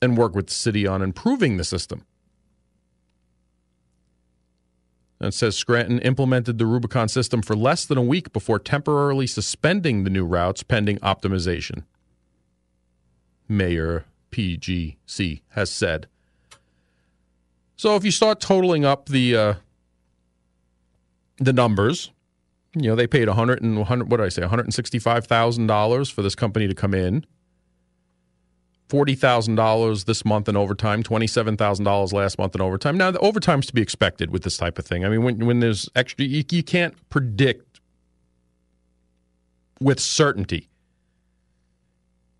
and 0.00 0.16
work 0.16 0.34
with 0.34 0.48
the 0.48 0.54
city 0.54 0.86
on 0.86 1.02
improving 1.02 1.56
the 1.56 1.64
system. 1.64 2.04
And 5.24 5.32
says 5.32 5.56
Scranton 5.56 6.00
implemented 6.00 6.58
the 6.58 6.66
Rubicon 6.66 7.08
system 7.08 7.40
for 7.40 7.56
less 7.56 7.86
than 7.86 7.96
a 7.96 8.02
week 8.02 8.32
before 8.32 8.58
temporarily 8.58 9.26
suspending 9.26 10.04
the 10.04 10.10
new 10.10 10.24
routes 10.24 10.62
pending 10.62 10.98
optimization. 10.98 11.84
Mayor 13.48 14.04
PGC 14.30 15.40
has 15.50 15.70
said. 15.70 16.08
So 17.76 17.96
if 17.96 18.04
you 18.04 18.10
start 18.10 18.38
totaling 18.38 18.84
up 18.84 19.06
the 19.06 19.36
uh, 19.36 19.54
the 21.38 21.52
numbers, 21.52 22.12
you 22.74 22.90
know 22.90 22.94
they 22.94 23.06
paid 23.06 23.26
100 23.26 23.62
and 23.62 23.78
100, 23.78 24.10
what 24.10 24.18
did 24.18 24.26
I 24.26 24.28
say 24.28 24.42
165 24.42 25.26
thousand 25.26 25.68
dollars 25.68 26.10
for 26.10 26.20
this 26.20 26.34
company 26.34 26.68
to 26.68 26.74
come 26.74 26.92
in 26.92 27.24
$40,000 28.88 30.04
this 30.04 30.24
month 30.24 30.48
in 30.48 30.56
overtime, 30.56 31.02
$27,000 31.02 32.12
last 32.12 32.38
month 32.38 32.54
in 32.54 32.60
overtime. 32.60 32.96
Now, 32.96 33.10
the 33.10 33.18
overtime's 33.20 33.66
to 33.66 33.72
be 33.72 33.82
expected 33.82 34.30
with 34.30 34.42
this 34.42 34.56
type 34.56 34.78
of 34.78 34.86
thing. 34.86 35.04
I 35.04 35.08
mean, 35.08 35.22
when, 35.22 35.46
when 35.46 35.60
there's 35.60 35.88
extra, 35.96 36.24
you, 36.24 36.44
you 36.50 36.62
can't 36.62 36.94
predict 37.08 37.80
with 39.80 39.98
certainty, 39.98 40.68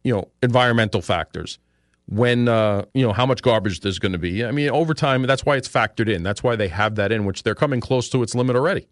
you 0.02 0.12
know, 0.14 0.28
environmental 0.42 1.00
factors. 1.00 1.58
When, 2.06 2.48
uh, 2.48 2.84
you 2.92 3.06
know, 3.06 3.14
how 3.14 3.24
much 3.24 3.40
garbage 3.40 3.80
there's 3.80 3.98
going 3.98 4.12
to 4.12 4.18
be. 4.18 4.44
I 4.44 4.50
mean, 4.50 4.68
overtime, 4.68 5.22
that's 5.22 5.46
why 5.46 5.56
it's 5.56 5.68
factored 5.68 6.12
in. 6.12 6.22
That's 6.22 6.42
why 6.42 6.54
they 6.54 6.68
have 6.68 6.96
that 6.96 7.10
in, 7.10 7.24
which 7.24 7.44
they're 7.44 7.54
coming 7.54 7.80
close 7.80 8.10
to 8.10 8.22
its 8.22 8.34
limit 8.34 8.56
already. 8.56 8.86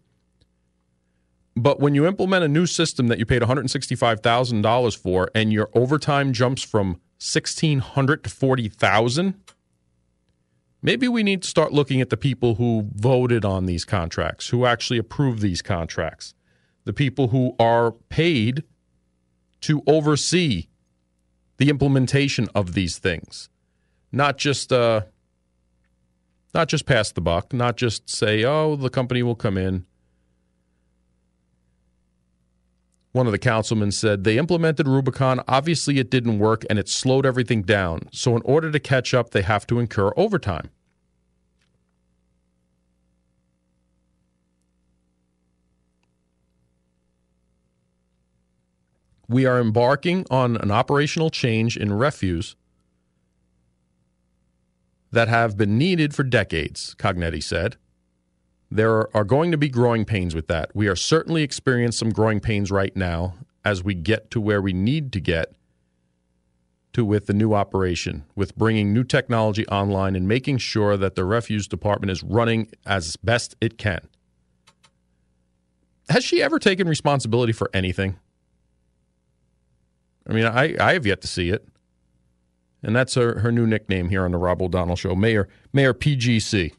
But 1.55 1.79
when 1.79 1.93
you 1.93 2.07
implement 2.07 2.43
a 2.43 2.47
new 2.47 2.65
system 2.65 3.07
that 3.07 3.19
you 3.19 3.27
paid 3.27 3.43
$165,000 3.43 4.97
for 4.97 5.29
and 5.35 5.53
your 5.53 5.69
overtime 5.75 6.33
jumps 6.33 6.63
from 6.63 6.99
1600 7.23 8.25
to 8.25 8.29
40,000, 8.29 9.35
maybe 10.81 11.07
we 11.07 11.23
need 11.23 11.41
to 11.41 11.47
start 11.47 11.71
looking 11.71 12.01
at 12.01 12.09
the 12.09 12.17
people 12.17 12.55
who 12.55 12.89
voted 12.93 13.45
on 13.45 13.65
these 13.65 13.85
contracts, 13.85 14.49
who 14.49 14.65
actually 14.65 14.99
approved 14.99 15.41
these 15.41 15.61
contracts, 15.61 16.33
the 16.83 16.91
people 16.91 17.29
who 17.29 17.55
are 17.57 17.91
paid 17.91 18.63
to 19.61 19.81
oversee 19.87 20.67
the 21.57 21.69
implementation 21.69 22.49
of 22.53 22.73
these 22.73 22.97
things, 22.97 23.49
not 24.11 24.37
just 24.37 24.73
uh, 24.73 25.03
not 26.53 26.67
just 26.67 26.85
pass 26.85 27.09
the 27.09 27.21
buck, 27.21 27.53
not 27.53 27.77
just 27.77 28.09
say, 28.09 28.43
"Oh, 28.43 28.75
the 28.75 28.89
company 28.89 29.23
will 29.23 29.35
come 29.35 29.57
in." 29.57 29.85
One 33.13 33.27
of 33.27 33.31
the 33.31 33.39
councilmen 33.39 33.91
said 33.91 34.23
they 34.23 34.37
implemented 34.37 34.87
Rubicon. 34.87 35.39
Obviously, 35.47 35.99
it 35.99 36.09
didn't 36.09 36.39
work 36.39 36.65
and 36.69 36.77
it 36.77 36.89
slowed 36.89 37.25
everything 37.25 37.61
down. 37.61 38.09
So, 38.11 38.35
in 38.35 38.41
order 38.43 38.71
to 38.71 38.79
catch 38.79 39.13
up, 39.13 39.29
they 39.29 39.43
have 39.43 39.65
to 39.67 39.79
incur 39.79 40.11
overtime. 40.17 40.69
We 49.29 49.45
are 49.45 49.59
embarking 49.59 50.25
on 50.29 50.57
an 50.57 50.71
operational 50.71 51.29
change 51.29 51.77
in 51.77 51.93
refuse 51.93 52.55
that 55.11 55.27
have 55.27 55.55
been 55.55 55.77
needed 55.77 56.13
for 56.15 56.23
decades, 56.23 56.95
Cognetti 56.97 57.41
said. 57.41 57.77
There 58.75 59.15
are 59.15 59.23
going 59.23 59.51
to 59.51 59.57
be 59.57 59.69
growing 59.69 60.03
pains 60.03 60.33
with 60.33 60.47
that. 60.47 60.71
We 60.75 60.87
are 60.87 60.95
certainly 60.95 61.43
experiencing 61.43 62.07
some 62.07 62.09
growing 62.09 62.39
pains 62.39 62.71
right 62.71 62.95
now 62.95 63.35
as 63.63 63.83
we 63.83 63.93
get 63.93 64.31
to 64.31 64.41
where 64.41 64.63
we 64.63 64.73
need 64.73 65.11
to 65.13 65.19
get 65.19 65.53
to 66.93 67.05
with 67.05 67.27
the 67.27 67.33
new 67.33 67.53
operation, 67.53 68.25
with 68.35 68.55
bringing 68.55 68.91
new 68.91 69.03
technology 69.03 69.67
online 69.67 70.15
and 70.15 70.27
making 70.27 70.57
sure 70.57 70.97
that 70.97 71.13
the 71.13 71.23
refuse 71.23 71.67
department 71.67 72.09
is 72.09 72.23
running 72.23 72.67
as 72.83 73.15
best 73.17 73.55
it 73.61 73.77
can. 73.77 73.99
Has 76.09 76.23
she 76.23 76.41
ever 76.41 76.57
taken 76.57 76.87
responsibility 76.87 77.53
for 77.53 77.69
anything? 77.75 78.17
I 80.27 80.33
mean, 80.33 80.45
I, 80.45 80.75
I 80.79 80.93
have 80.93 81.05
yet 81.05 81.21
to 81.21 81.27
see 81.27 81.49
it. 81.49 81.67
and 82.81 82.95
that's 82.95 83.13
her, 83.13 83.39
her 83.39 83.51
new 83.51 83.67
nickname 83.67 84.09
here 84.09 84.25
on 84.25 84.31
the 84.31 84.37
Rob 84.39 84.63
O'Donnell 84.63 84.95
Show, 84.95 85.15
Mayor 85.15 85.47
Mayor 85.71 85.93
PGC. 85.93 86.73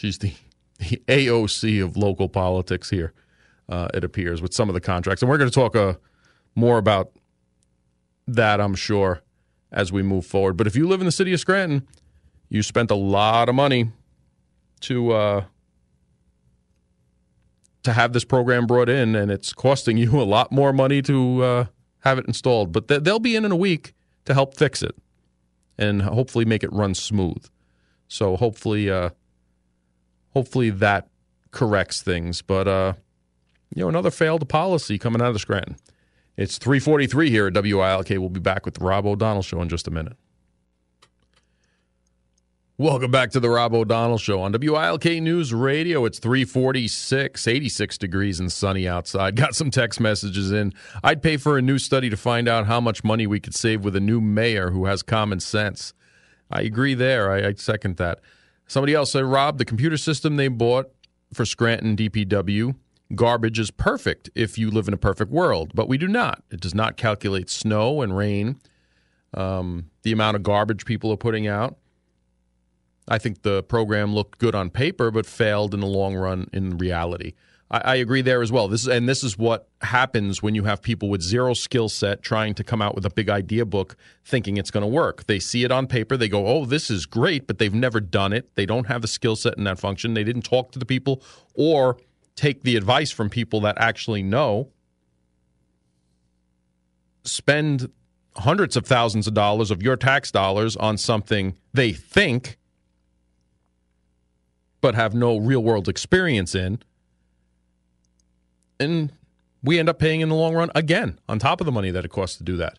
She's 0.00 0.16
the, 0.16 0.32
the 0.78 1.02
AOC 1.08 1.84
of 1.84 1.94
local 1.94 2.30
politics 2.30 2.88
here. 2.88 3.12
Uh, 3.68 3.88
it 3.92 4.02
appears 4.02 4.40
with 4.40 4.54
some 4.54 4.70
of 4.70 4.74
the 4.74 4.80
contracts, 4.80 5.20
and 5.22 5.28
we're 5.28 5.36
going 5.36 5.50
to 5.50 5.54
talk 5.54 5.76
uh, 5.76 5.92
more 6.54 6.78
about 6.78 7.12
that, 8.26 8.62
I'm 8.62 8.74
sure, 8.74 9.20
as 9.70 9.92
we 9.92 10.02
move 10.02 10.24
forward. 10.24 10.56
But 10.56 10.66
if 10.66 10.74
you 10.74 10.88
live 10.88 11.02
in 11.02 11.04
the 11.04 11.12
city 11.12 11.34
of 11.34 11.40
Scranton, 11.40 11.86
you 12.48 12.62
spent 12.62 12.90
a 12.90 12.94
lot 12.94 13.50
of 13.50 13.54
money 13.54 13.90
to 14.80 15.12
uh, 15.12 15.44
to 17.82 17.92
have 17.92 18.14
this 18.14 18.24
program 18.24 18.66
brought 18.66 18.88
in, 18.88 19.14
and 19.14 19.30
it's 19.30 19.52
costing 19.52 19.98
you 19.98 20.18
a 20.18 20.24
lot 20.24 20.50
more 20.50 20.72
money 20.72 21.02
to 21.02 21.42
uh, 21.42 21.64
have 22.04 22.16
it 22.16 22.24
installed. 22.24 22.72
But 22.72 22.88
they'll 23.04 23.18
be 23.18 23.36
in 23.36 23.44
in 23.44 23.52
a 23.52 23.56
week 23.56 23.92
to 24.24 24.32
help 24.32 24.56
fix 24.56 24.82
it 24.82 24.96
and 25.76 26.00
hopefully 26.00 26.46
make 26.46 26.64
it 26.64 26.72
run 26.72 26.94
smooth. 26.94 27.44
So 28.08 28.36
hopefully, 28.36 28.90
uh, 28.90 29.10
hopefully 30.34 30.70
that 30.70 31.08
corrects 31.50 32.02
things. 32.02 32.42
But 32.42 32.68
uh, 32.68 32.94
you 33.74 33.82
know, 33.82 33.88
another 33.88 34.10
failed 34.10 34.48
policy 34.48 34.98
coming 34.98 35.22
out 35.22 35.30
of 35.30 35.40
Scranton. 35.40 35.76
It's 36.36 36.58
343 36.58 37.30
here 37.30 37.46
at 37.48 37.54
WILK. 37.54 38.10
We'll 38.10 38.28
be 38.28 38.40
back 38.40 38.64
with 38.64 38.74
the 38.74 38.84
Rob 38.84 39.06
O'Donnell 39.06 39.42
Show 39.42 39.60
in 39.60 39.68
just 39.68 39.86
a 39.86 39.90
minute. 39.90 40.16
Welcome 42.78 43.10
back 43.10 43.30
to 43.32 43.40
the 43.40 43.50
Rob 43.50 43.74
O'Donnell 43.74 44.16
Show 44.16 44.40
on 44.40 44.52
WILK 44.52 45.20
News 45.20 45.52
Radio. 45.52 46.06
It's 46.06 46.18
346, 46.18 47.46
86 47.46 47.98
degrees 47.98 48.40
and 48.40 48.50
sunny 48.50 48.88
outside. 48.88 49.36
Got 49.36 49.54
some 49.54 49.70
text 49.70 50.00
messages 50.00 50.50
in. 50.50 50.72
I'd 51.04 51.22
pay 51.22 51.36
for 51.36 51.58
a 51.58 51.62
new 51.62 51.78
study 51.78 52.08
to 52.08 52.16
find 52.16 52.48
out 52.48 52.66
how 52.66 52.80
much 52.80 53.04
money 53.04 53.26
we 53.26 53.38
could 53.38 53.54
save 53.54 53.84
with 53.84 53.94
a 53.96 54.00
new 54.00 54.18
mayor 54.18 54.70
who 54.70 54.86
has 54.86 55.02
common 55.02 55.40
sense. 55.40 55.92
I 56.50 56.62
agree 56.62 56.94
there. 56.94 57.30
I, 57.30 57.48
I 57.48 57.52
second 57.52 57.98
that. 57.98 58.20
Somebody 58.70 58.94
else 58.94 59.10
said, 59.10 59.24
Rob, 59.24 59.58
the 59.58 59.64
computer 59.64 59.96
system 59.96 60.36
they 60.36 60.46
bought 60.46 60.92
for 61.34 61.44
Scranton 61.44 61.96
DPW, 61.96 62.76
garbage 63.16 63.58
is 63.58 63.72
perfect 63.72 64.30
if 64.36 64.58
you 64.58 64.70
live 64.70 64.86
in 64.86 64.94
a 64.94 64.96
perfect 64.96 65.32
world, 65.32 65.72
but 65.74 65.88
we 65.88 65.98
do 65.98 66.06
not. 66.06 66.44
It 66.52 66.60
does 66.60 66.72
not 66.72 66.96
calculate 66.96 67.50
snow 67.50 68.00
and 68.00 68.16
rain, 68.16 68.60
um, 69.34 69.90
the 70.04 70.12
amount 70.12 70.36
of 70.36 70.44
garbage 70.44 70.84
people 70.84 71.10
are 71.10 71.16
putting 71.16 71.48
out. 71.48 71.78
I 73.08 73.18
think 73.18 73.42
the 73.42 73.64
program 73.64 74.14
looked 74.14 74.38
good 74.38 74.54
on 74.54 74.70
paper, 74.70 75.10
but 75.10 75.26
failed 75.26 75.74
in 75.74 75.80
the 75.80 75.86
long 75.88 76.14
run 76.14 76.48
in 76.52 76.78
reality. 76.78 77.32
I, 77.70 77.78
I 77.78 77.94
agree 77.96 78.22
there 78.22 78.42
as 78.42 78.50
well. 78.50 78.68
This 78.68 78.82
is, 78.82 78.88
and 78.88 79.08
this 79.08 79.22
is 79.22 79.38
what 79.38 79.68
happens 79.80 80.42
when 80.42 80.54
you 80.54 80.64
have 80.64 80.82
people 80.82 81.08
with 81.08 81.22
zero 81.22 81.54
skill 81.54 81.88
set 81.88 82.22
trying 82.22 82.54
to 82.54 82.64
come 82.64 82.82
out 82.82 82.94
with 82.94 83.06
a 83.06 83.10
big 83.10 83.28
idea 83.28 83.64
book, 83.64 83.96
thinking 84.24 84.56
it's 84.56 84.70
going 84.70 84.82
to 84.82 84.88
work. 84.88 85.26
They 85.26 85.38
see 85.38 85.64
it 85.64 85.70
on 85.70 85.86
paper, 85.86 86.16
they 86.16 86.28
go, 86.28 86.46
"Oh, 86.46 86.64
this 86.64 86.90
is 86.90 87.06
great," 87.06 87.46
but 87.46 87.58
they've 87.58 87.74
never 87.74 88.00
done 88.00 88.32
it. 88.32 88.54
They 88.54 88.66
don't 88.66 88.86
have 88.86 89.02
the 89.02 89.08
skill 89.08 89.36
set 89.36 89.56
in 89.56 89.64
that 89.64 89.78
function. 89.78 90.14
They 90.14 90.24
didn't 90.24 90.42
talk 90.42 90.72
to 90.72 90.78
the 90.78 90.86
people 90.86 91.22
or 91.54 91.96
take 92.36 92.62
the 92.62 92.76
advice 92.76 93.10
from 93.10 93.30
people 93.30 93.60
that 93.60 93.76
actually 93.78 94.22
know. 94.22 94.68
Spend 97.24 97.90
hundreds 98.36 98.76
of 98.76 98.86
thousands 98.86 99.26
of 99.26 99.34
dollars 99.34 99.70
of 99.70 99.82
your 99.82 99.96
tax 99.96 100.30
dollars 100.30 100.76
on 100.76 100.96
something 100.96 101.56
they 101.74 101.92
think 101.92 102.56
but 104.80 104.94
have 104.94 105.14
no 105.14 105.36
real 105.36 105.62
world 105.62 105.88
experience 105.88 106.54
in. 106.54 106.78
And 108.80 109.12
we 109.62 109.78
end 109.78 109.88
up 109.88 109.98
paying 109.98 110.22
in 110.22 110.30
the 110.30 110.34
long 110.34 110.54
run 110.54 110.70
again 110.74 111.20
on 111.28 111.38
top 111.38 111.60
of 111.60 111.66
the 111.66 111.72
money 111.72 111.90
that 111.90 112.04
it 112.04 112.08
costs 112.08 112.38
to 112.38 112.42
do 112.42 112.56
that. 112.56 112.78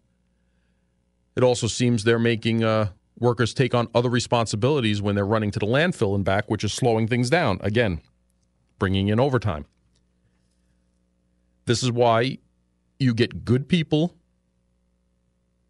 It 1.35 1.43
also 1.43 1.67
seems 1.67 2.03
they're 2.03 2.19
making 2.19 2.63
uh, 2.63 2.89
workers 3.17 3.53
take 3.53 3.73
on 3.73 3.87
other 3.95 4.09
responsibilities 4.09 5.01
when 5.01 5.15
they're 5.15 5.25
running 5.25 5.51
to 5.51 5.59
the 5.59 5.65
landfill 5.65 6.15
and 6.15 6.25
back, 6.25 6.49
which 6.49 6.63
is 6.63 6.73
slowing 6.73 7.07
things 7.07 7.29
down. 7.29 7.59
Again, 7.61 8.01
bringing 8.79 9.07
in 9.07 9.19
overtime. 9.19 9.65
This 11.65 11.83
is 11.83 11.91
why 11.91 12.39
you 12.99 13.13
get 13.13 13.45
good 13.45 13.69
people 13.69 14.15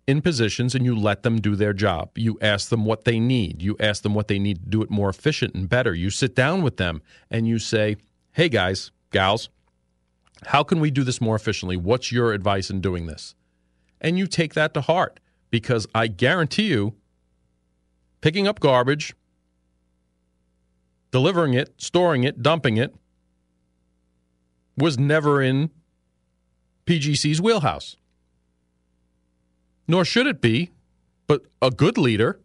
in 0.07 0.21
positions 0.21 0.73
and 0.73 0.85
you 0.85 0.95
let 0.95 1.23
them 1.23 1.39
do 1.39 1.55
their 1.55 1.73
job. 1.73 2.09
You 2.15 2.37
ask 2.41 2.69
them 2.69 2.85
what 2.85 3.03
they 3.03 3.19
need. 3.19 3.61
You 3.61 3.75
ask 3.79 4.01
them 4.01 4.15
what 4.15 4.27
they 4.27 4.39
need 4.39 4.63
to 4.63 4.69
do 4.69 4.81
it 4.81 4.89
more 4.89 5.09
efficient 5.09 5.53
and 5.53 5.69
better. 5.69 5.93
You 5.93 6.09
sit 6.09 6.35
down 6.35 6.63
with 6.63 6.77
them 6.77 7.01
and 7.29 7.47
you 7.47 7.59
say, 7.59 7.97
hey, 8.31 8.49
guys, 8.49 8.91
gals, 9.11 9.49
how 10.47 10.63
can 10.63 10.79
we 10.79 10.91
do 10.91 11.03
this 11.03 11.21
more 11.21 11.35
efficiently? 11.35 11.77
What's 11.77 12.11
your 12.11 12.33
advice 12.33 12.69
in 12.69 12.81
doing 12.81 13.05
this? 13.05 13.35
And 13.99 14.17
you 14.17 14.27
take 14.27 14.53
that 14.55 14.73
to 14.73 14.81
heart 14.81 15.19
because 15.49 15.87
I 15.93 16.07
guarantee 16.07 16.69
you, 16.69 16.95
picking 18.21 18.47
up 18.47 18.59
garbage, 18.59 19.13
delivering 21.11 21.53
it, 21.53 21.73
storing 21.77 22.23
it, 22.23 22.41
dumping 22.41 22.77
it 22.77 22.95
was 24.77 24.97
never 24.97 25.41
in 25.41 25.69
PGC's 26.85 27.41
wheelhouse 27.41 27.97
nor 29.91 30.05
should 30.05 30.25
it 30.25 30.41
be. 30.41 30.71
But 31.27 31.43
a 31.61 31.69
good 31.69 31.97
leader 31.97 32.39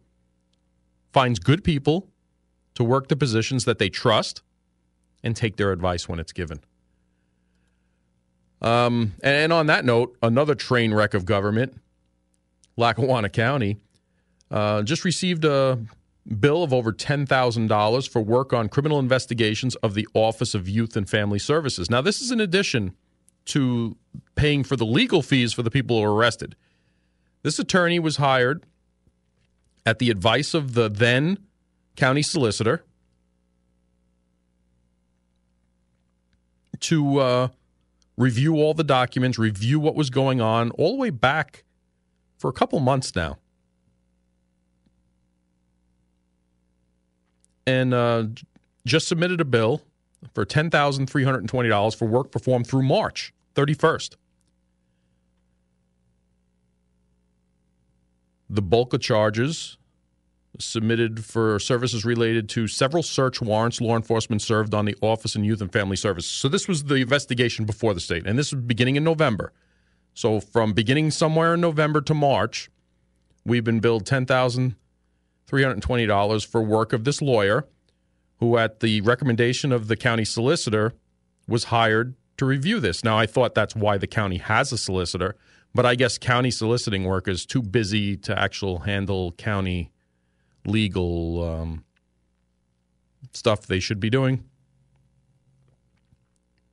finds 1.11 1.39
good 1.39 1.63
people 1.63 2.09
to 2.75 2.83
work 2.83 3.07
the 3.07 3.15
positions 3.15 3.65
that 3.65 3.79
they 3.79 3.89
trust 3.89 4.41
and 5.23 5.35
take 5.35 5.55
their 5.55 5.71
advice 5.71 6.07
when 6.07 6.19
it's 6.19 6.31
given. 6.31 6.59
Um, 8.61 9.13
and 9.21 9.53
on 9.53 9.67
that 9.67 9.85
note, 9.85 10.17
another 10.21 10.55
train 10.55 10.93
wreck 10.93 11.13
of 11.13 11.25
government, 11.25 11.79
Lackawanna 12.75 13.29
County, 13.29 13.77
uh, 14.49 14.81
just 14.81 15.05
received 15.05 15.45
a 15.45 15.79
bill 16.39 16.63
of 16.63 16.73
over 16.73 16.91
$10,000 16.91 18.09
for 18.09 18.21
work 18.21 18.53
on 18.53 18.67
criminal 18.69 18.99
investigations 18.99 19.75
of 19.77 19.93
the 19.93 20.07
Office 20.13 20.53
of 20.53 20.67
Youth 20.67 20.95
and 20.95 21.09
Family 21.09 21.39
Services. 21.39 21.89
Now, 21.89 22.01
this 22.01 22.21
is 22.21 22.31
in 22.31 22.39
addition 22.39 22.93
to 23.45 23.95
paying 24.35 24.63
for 24.63 24.75
the 24.75 24.85
legal 24.85 25.21
fees 25.21 25.53
for 25.53 25.63
the 25.63 25.71
people 25.71 25.97
who 25.97 26.03
were 26.03 26.13
arrested. 26.13 26.55
This 27.43 27.59
attorney 27.59 27.99
was 27.99 28.17
hired 28.17 28.63
at 29.85 29.99
the 29.99 30.09
advice 30.09 30.53
of 30.53 30.73
the 30.73 30.89
then 30.89 31.37
county 31.95 32.21
solicitor 32.21 32.83
to 36.81 37.19
uh, 37.19 37.47
review 38.17 38.55
all 38.55 38.73
the 38.73 38.83
documents, 38.83 39.37
review 39.37 39.79
what 39.79 39.95
was 39.95 40.09
going 40.09 40.41
on, 40.41 40.71
all 40.71 40.91
the 40.91 40.97
way 40.97 41.09
back 41.09 41.63
for 42.37 42.49
a 42.49 42.53
couple 42.53 42.79
months 42.79 43.15
now. 43.15 43.37
And 47.65 47.93
uh, 47.93 48.25
just 48.85 49.07
submitted 49.07 49.41
a 49.41 49.45
bill 49.45 49.81
for 50.33 50.45
$10,320 50.45 51.95
for 51.95 52.07
work 52.07 52.31
performed 52.31 52.67
through 52.67 52.83
March 52.83 53.33
31st. 53.55 54.15
the 58.49 58.61
bulk 58.61 58.93
of 58.93 59.01
charges 59.01 59.77
submitted 60.59 61.25
for 61.25 61.59
services 61.59 62.05
related 62.05 62.49
to 62.49 62.67
several 62.67 63.03
search 63.03 63.41
warrants 63.41 63.81
law 63.81 63.95
enforcement 63.95 64.41
served 64.41 64.73
on 64.73 64.85
the 64.85 64.95
Office 65.01 65.35
and 65.35 65.45
Youth 65.45 65.61
and 65.61 65.71
Family 65.71 65.95
Services. 65.95 66.31
So 66.31 66.47
this 66.47 66.67
was 66.67 66.85
the 66.85 66.95
investigation 66.95 67.65
before 67.65 67.93
the 67.93 67.99
state, 67.99 68.25
and 68.25 68.37
this 68.37 68.53
was 68.53 68.63
beginning 68.63 68.95
in 68.95 69.03
November. 69.03 69.53
So 70.13 70.39
from 70.39 70.73
beginning 70.73 71.11
somewhere 71.11 71.53
in 71.53 71.61
November 71.61 72.01
to 72.01 72.13
March, 72.13 72.69
we've 73.45 73.63
been 73.63 73.79
billed 73.79 74.05
ten 74.05 74.25
thousand 74.25 74.75
three 75.45 75.63
hundred 75.63 75.81
twenty 75.81 76.05
dollars 76.05 76.43
for 76.43 76.61
work 76.61 76.93
of 76.93 77.03
this 77.03 77.21
lawyer, 77.21 77.65
who, 78.39 78.57
at 78.57 78.79
the 78.79 79.01
recommendation 79.01 79.71
of 79.71 79.87
the 79.87 79.95
county 79.95 80.25
solicitor, 80.25 80.93
was 81.47 81.65
hired 81.65 82.15
to 82.37 82.45
review 82.45 82.79
this. 82.79 83.03
Now, 83.03 83.17
I 83.17 83.25
thought 83.25 83.55
that's 83.55 83.75
why 83.75 83.97
the 83.97 84.07
county 84.07 84.37
has 84.37 84.71
a 84.71 84.77
solicitor 84.77 85.35
but 85.77 85.85
I 85.85 85.93
guess 85.93 86.17
county 86.17 86.49
soliciting 86.49 87.03
work 87.03 87.27
is 87.27 87.45
too 87.45 87.61
busy 87.61 88.17
to 88.17 88.37
actually 88.37 88.79
handle 88.85 89.31
county 89.33 89.91
legal 90.67 91.43
um, 91.43 91.83
stuff 93.33 93.65
they 93.65 93.79
should 93.79 93.99
be 93.99 94.09
doing. 94.09 94.43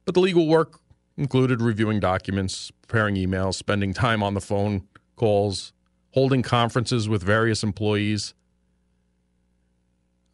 But 0.05 0.15
the 0.15 0.21
legal 0.21 0.47
work 0.47 0.81
included 1.17 1.63
reviewing 1.63 2.01
documents, 2.01 2.71
preparing 2.83 3.15
emails, 3.15 3.55
spending 3.55 3.95
time 3.95 4.23
on 4.23 4.35
the 4.35 4.41
phone 4.41 4.87
calls, 5.17 5.73
holding 6.11 6.43
conferences 6.43 7.09
with 7.09 7.23
various 7.23 7.63
employees. 7.63 8.35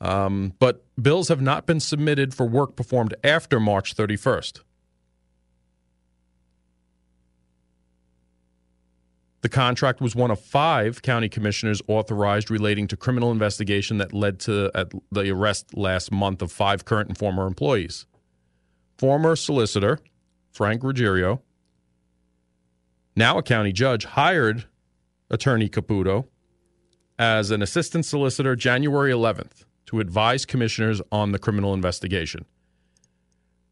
Um, 0.01 0.55
but 0.59 0.85
bills 1.01 1.29
have 1.29 1.43
not 1.43 1.67
been 1.67 1.79
submitted 1.79 2.35
for 2.35 2.47
work 2.47 2.75
performed 2.75 3.15
after 3.23 3.61
March 3.61 3.95
31st. 3.95 4.61
The 9.43 9.49
contract 9.49 10.01
was 10.01 10.15
one 10.15 10.31
of 10.31 10.39
five 10.39 11.01
county 11.03 11.29
commissioners 11.29 11.81
authorized 11.89 12.51
relating 12.51 12.87
to 12.89 12.97
criminal 12.97 13.31
investigation 13.31 13.99
that 13.99 14.13
led 14.13 14.39
to 14.41 14.71
the 15.11 15.31
arrest 15.31 15.77
last 15.77 16.13
month 16.13 16.43
of 16.43 16.53
five 16.53 16.85
current 16.85 17.09
and 17.09 17.17
former 17.17 17.47
employees. 17.47 18.07
Former 18.99 19.35
solicitor 19.37 19.99
Frank 20.53 20.83
Ruggiero, 20.83 21.41
now 23.17 23.39
a 23.39 23.43
county 23.43 23.73
judge, 23.73 24.05
hired 24.05 24.67
Attorney 25.31 25.69
Caputo 25.69 26.27
as 27.19 27.51
an 27.51 27.63
assistant 27.63 28.05
solicitor 28.05 28.57
January 28.57 29.13
11th 29.13 29.65
to 29.87 30.01
advise 30.01 30.45
commissioners 30.45 31.01
on 31.11 31.33
the 31.33 31.39
criminal 31.39 31.73
investigation. 31.73 32.45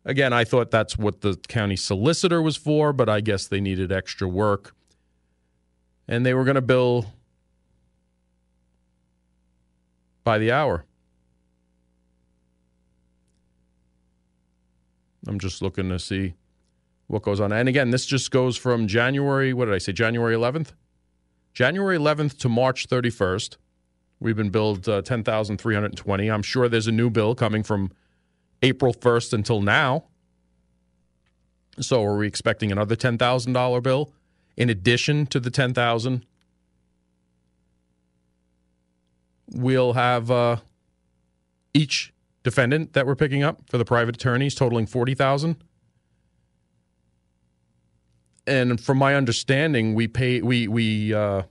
Again, 0.04 0.32
I 0.32 0.44
thought 0.44 0.70
that's 0.70 0.96
what 0.96 1.20
the 1.20 1.36
county 1.48 1.76
solicitor 1.76 2.40
was 2.40 2.56
for, 2.56 2.92
but 2.92 3.08
I 3.08 3.20
guess 3.20 3.46
they 3.46 3.60
needed 3.60 3.92
extra 3.92 4.26
work. 4.26 4.74
And 6.08 6.24
they 6.24 6.32
were 6.32 6.44
going 6.44 6.54
to 6.54 6.62
bill 6.62 7.06
by 10.24 10.38
the 10.38 10.50
hour. 10.50 10.84
I'm 15.26 15.38
just 15.38 15.60
looking 15.60 15.90
to 15.90 15.98
see 15.98 16.34
what 17.06 17.22
goes 17.22 17.40
on. 17.40 17.52
And 17.52 17.68
again, 17.68 17.90
this 17.90 18.06
just 18.06 18.30
goes 18.30 18.56
from 18.56 18.86
January, 18.86 19.52
what 19.52 19.66
did 19.66 19.74
I 19.74 19.78
say, 19.78 19.92
January 19.92 20.34
11th? 20.34 20.72
January 21.52 21.98
11th 21.98 22.38
to 22.38 22.48
March 22.48 22.88
31st. 22.88 23.56
We've 24.20 24.36
been 24.36 24.50
billed 24.50 24.88
uh, 24.88 25.02
10,320. 25.02 26.28
I'm 26.28 26.42
sure 26.42 26.68
there's 26.68 26.86
a 26.86 26.92
new 26.92 27.10
bill 27.10 27.34
coming 27.34 27.62
from 27.62 27.92
April 28.62 28.92
1st 28.94 29.32
until 29.32 29.60
now. 29.60 30.04
So 31.80 32.04
are 32.04 32.16
we 32.16 32.26
expecting 32.26 32.72
another 32.72 32.96
$10,000 32.96 33.82
bill 33.82 34.12
in 34.58 34.68
addition 34.68 35.24
to 35.28 35.40
the 35.40 35.50
10,000? 35.50 36.26
We'll 39.52 39.94
have 39.94 40.30
uh, 40.30 40.56
each 41.72 42.12
defendant 42.42 42.92
that 42.92 43.06
we're 43.06 43.16
picking 43.16 43.42
up 43.42 43.62
for 43.70 43.78
the 43.78 43.86
private 43.86 44.16
attorneys 44.16 44.54
totaling 44.54 44.86
40,000. 44.86 45.56
And 48.46 48.78
from 48.78 48.98
my 48.98 49.14
understanding, 49.14 49.94
we 49.94 50.08
pay 50.08 50.40
we 50.40 50.68
we 50.68 51.12
uh, 51.12 51.42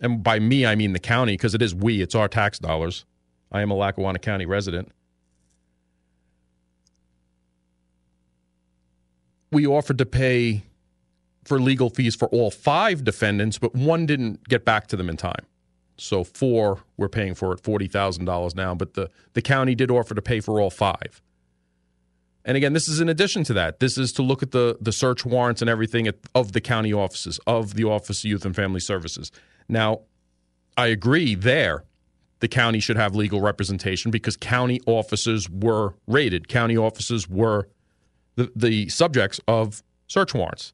and 0.00 0.22
by 0.22 0.38
me 0.38 0.64
I 0.64 0.74
mean 0.74 0.94
the 0.94 0.98
county 0.98 1.34
because 1.34 1.54
it 1.54 1.60
is 1.60 1.74
we, 1.74 2.00
it's 2.00 2.14
our 2.14 2.28
tax 2.28 2.58
dollars. 2.58 3.04
I 3.52 3.60
am 3.60 3.70
a 3.70 3.74
Lackawanna 3.74 4.18
County 4.20 4.46
resident. 4.46 4.90
we 9.50 9.66
offered 9.66 9.98
to 9.98 10.06
pay 10.06 10.62
for 11.44 11.60
legal 11.60 11.90
fees 11.90 12.14
for 12.14 12.28
all 12.28 12.50
five 12.50 13.04
defendants, 13.04 13.58
but 13.58 13.74
one 13.74 14.06
didn't 14.06 14.48
get 14.48 14.64
back 14.64 14.86
to 14.88 14.96
them 14.96 15.08
in 15.08 15.16
time. 15.16 15.46
So 15.96 16.24
four 16.24 16.82
we're 16.96 17.08
paying 17.08 17.34
for 17.34 17.52
at 17.52 17.60
forty 17.60 17.86
thousand 17.86 18.24
dollars 18.24 18.54
now, 18.54 18.74
but 18.74 18.94
the, 18.94 19.10
the 19.34 19.42
county 19.42 19.74
did 19.74 19.90
offer 19.90 20.14
to 20.14 20.22
pay 20.22 20.40
for 20.40 20.60
all 20.60 20.70
five. 20.70 21.20
And 22.42 22.56
again, 22.56 22.72
this 22.72 22.88
is 22.88 23.00
in 23.00 23.08
addition 23.10 23.44
to 23.44 23.52
that. 23.54 23.80
This 23.80 23.98
is 23.98 24.12
to 24.12 24.22
look 24.22 24.42
at 24.42 24.50
the 24.50 24.78
the 24.80 24.92
search 24.92 25.26
warrants 25.26 25.60
and 25.60 25.68
everything 25.68 26.06
at, 26.06 26.16
of 26.34 26.52
the 26.52 26.60
county 26.60 26.92
offices 26.92 27.38
of 27.46 27.74
the 27.74 27.84
Office 27.84 28.24
of 28.24 28.30
Youth 28.30 28.44
and 28.46 28.56
Family 28.56 28.80
Services. 28.80 29.30
Now, 29.68 30.00
I 30.76 30.86
agree 30.86 31.34
there. 31.34 31.84
The 32.38 32.48
county 32.48 32.80
should 32.80 32.96
have 32.96 33.14
legal 33.14 33.42
representation 33.42 34.10
because 34.10 34.34
county 34.38 34.80
officers 34.86 35.50
were 35.50 35.94
raided. 36.06 36.48
County 36.48 36.78
offices 36.78 37.28
were 37.28 37.68
the, 38.36 38.50
the 38.56 38.88
subjects 38.88 39.38
of 39.46 39.82
search 40.06 40.32
warrants. 40.32 40.72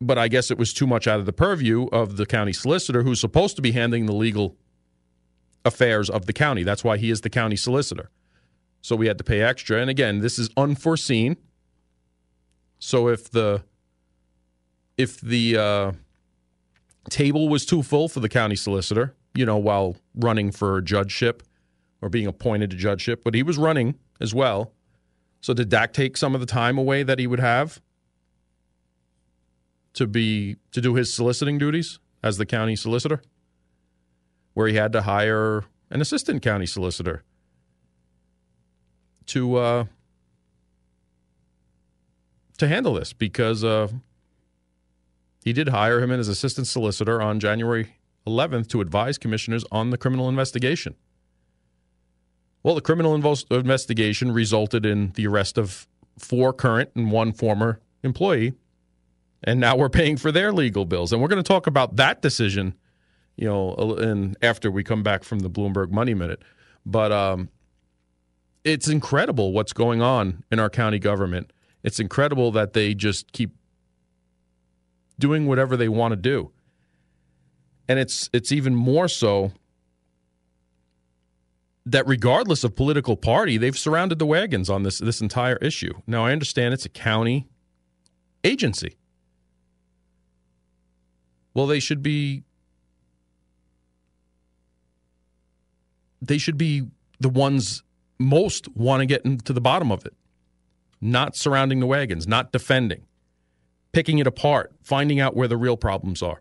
But 0.00 0.18
I 0.18 0.28
guess 0.28 0.50
it 0.50 0.58
was 0.58 0.72
too 0.72 0.86
much 0.86 1.06
out 1.06 1.20
of 1.20 1.26
the 1.26 1.32
purview 1.32 1.86
of 1.86 2.16
the 2.16 2.26
county 2.26 2.52
solicitor 2.52 3.02
who's 3.02 3.20
supposed 3.20 3.56
to 3.56 3.62
be 3.62 3.72
handling 3.72 4.06
the 4.06 4.14
legal 4.14 4.56
affairs 5.64 6.10
of 6.10 6.26
the 6.26 6.32
county. 6.32 6.62
That's 6.62 6.84
why 6.84 6.98
he 6.98 7.10
is 7.10 7.22
the 7.22 7.30
county 7.30 7.56
solicitor. 7.56 8.10
So 8.82 8.96
we 8.96 9.06
had 9.06 9.18
to 9.18 9.24
pay 9.24 9.40
extra. 9.40 9.80
And 9.80 9.88
again, 9.88 10.20
this 10.20 10.38
is 10.38 10.50
unforeseen. 10.56 11.36
So 12.78 13.08
if 13.08 13.30
the 13.30 13.62
if 14.98 15.20
the 15.20 15.56
uh, 15.56 15.92
table 17.08 17.48
was 17.48 17.64
too 17.64 17.82
full 17.82 18.08
for 18.08 18.20
the 18.20 18.28
county 18.28 18.56
solicitor, 18.56 19.14
you 19.34 19.46
know, 19.46 19.56
while 19.56 19.96
running 20.14 20.52
for 20.52 20.80
judgeship 20.80 21.42
or 22.02 22.08
being 22.08 22.26
appointed 22.26 22.70
to 22.70 22.76
judgeship, 22.76 23.24
but 23.24 23.34
he 23.34 23.42
was 23.42 23.56
running 23.56 23.94
as 24.20 24.34
well. 24.34 24.72
So 25.40 25.54
did 25.54 25.68
Dak 25.68 25.92
take 25.92 26.16
some 26.16 26.34
of 26.34 26.40
the 26.40 26.46
time 26.46 26.78
away 26.78 27.02
that 27.02 27.18
he 27.18 27.26
would 27.26 27.40
have 27.40 27.80
to 29.94 30.06
be 30.06 30.56
to 30.72 30.80
do 30.80 30.94
his 30.94 31.12
soliciting 31.12 31.58
duties 31.58 31.98
as 32.22 32.36
the 32.36 32.46
county 32.46 32.76
solicitor, 32.76 33.22
where 34.52 34.68
he 34.68 34.74
had 34.74 34.92
to 34.92 35.02
hire 35.02 35.64
an 35.90 36.00
assistant 36.00 36.42
county 36.42 36.66
solicitor 36.66 37.22
to 39.26 39.56
uh, 39.56 39.84
to 42.58 42.68
handle 42.68 42.94
this 42.94 43.12
because 43.12 43.64
uh, 43.64 43.88
he 45.44 45.52
did 45.52 45.68
hire 45.68 46.00
him 46.00 46.10
as 46.10 46.28
assistant 46.28 46.66
solicitor 46.66 47.20
on 47.20 47.40
January 47.40 47.96
11th 48.26 48.68
to 48.68 48.80
advise 48.80 49.18
commissioners 49.18 49.64
on 49.70 49.90
the 49.90 49.98
criminal 49.98 50.28
investigation. 50.28 50.94
Well, 52.62 52.74
the 52.74 52.80
criminal 52.80 53.14
investigation 53.14 54.32
resulted 54.32 54.86
in 54.86 55.12
the 55.16 55.26
arrest 55.26 55.58
of 55.58 55.86
four 56.18 56.54
current 56.54 56.90
and 56.94 57.10
one 57.12 57.32
former 57.32 57.80
employee. 58.02 58.54
And 59.44 59.60
now 59.60 59.76
we're 59.76 59.90
paying 59.90 60.16
for 60.16 60.32
their 60.32 60.52
legal 60.52 60.86
bills. 60.86 61.12
And 61.12 61.20
we're 61.20 61.28
going 61.28 61.42
to 61.42 61.46
talk 61.46 61.66
about 61.66 61.96
that 61.96 62.22
decision, 62.22 62.74
you 63.36 63.46
know, 63.46 63.74
and 63.98 64.36
after 64.42 64.70
we 64.70 64.82
come 64.82 65.02
back 65.02 65.22
from 65.22 65.40
the 65.40 65.50
Bloomberg 65.50 65.90
Money 65.90 66.14
Minute. 66.14 66.42
But 66.86 67.12
um, 67.12 67.50
it's 68.64 68.88
incredible 68.88 69.52
what's 69.52 69.74
going 69.74 70.00
on 70.00 70.44
in 70.50 70.58
our 70.58 70.70
county 70.70 70.98
government. 70.98 71.52
It's 71.82 72.00
incredible 72.00 72.50
that 72.52 72.72
they 72.72 72.94
just 72.94 73.32
keep 73.32 73.54
doing 75.18 75.46
whatever 75.46 75.76
they 75.76 75.88
want 75.88 76.12
to 76.12 76.16
do. 76.16 76.50
And 77.86 77.98
it's 77.98 78.30
it's 78.32 78.50
even 78.50 78.74
more 78.74 79.08
so 79.08 79.52
that 81.84 82.06
regardless 82.06 82.64
of 82.64 82.74
political 82.74 83.14
party, 83.14 83.58
they've 83.58 83.78
surrounded 83.78 84.18
the 84.18 84.24
wagons 84.24 84.70
on 84.70 84.82
this 84.84 84.98
this 84.98 85.20
entire 85.20 85.56
issue. 85.56 85.92
Now 86.06 86.24
I 86.24 86.32
understand 86.32 86.72
it's 86.72 86.86
a 86.86 86.90
county 86.90 87.46
agency. 88.42 88.96
Well, 91.54 91.66
they 91.66 91.80
should 91.80 92.02
be 92.02 92.42
they 96.20 96.38
should 96.38 96.58
be 96.58 96.86
the 97.20 97.28
ones 97.28 97.82
most 98.18 98.68
want 98.76 99.00
to 99.00 99.06
get 99.06 99.24
to 99.44 99.52
the 99.52 99.60
bottom 99.60 99.92
of 99.92 100.04
it. 100.04 100.14
Not 101.00 101.36
surrounding 101.36 101.80
the 101.80 101.86
wagons, 101.86 102.26
not 102.26 102.50
defending, 102.50 103.04
picking 103.92 104.18
it 104.18 104.26
apart, 104.26 104.72
finding 104.82 105.20
out 105.20 105.36
where 105.36 105.48
the 105.48 105.56
real 105.56 105.76
problems 105.76 106.22
are, 106.22 106.40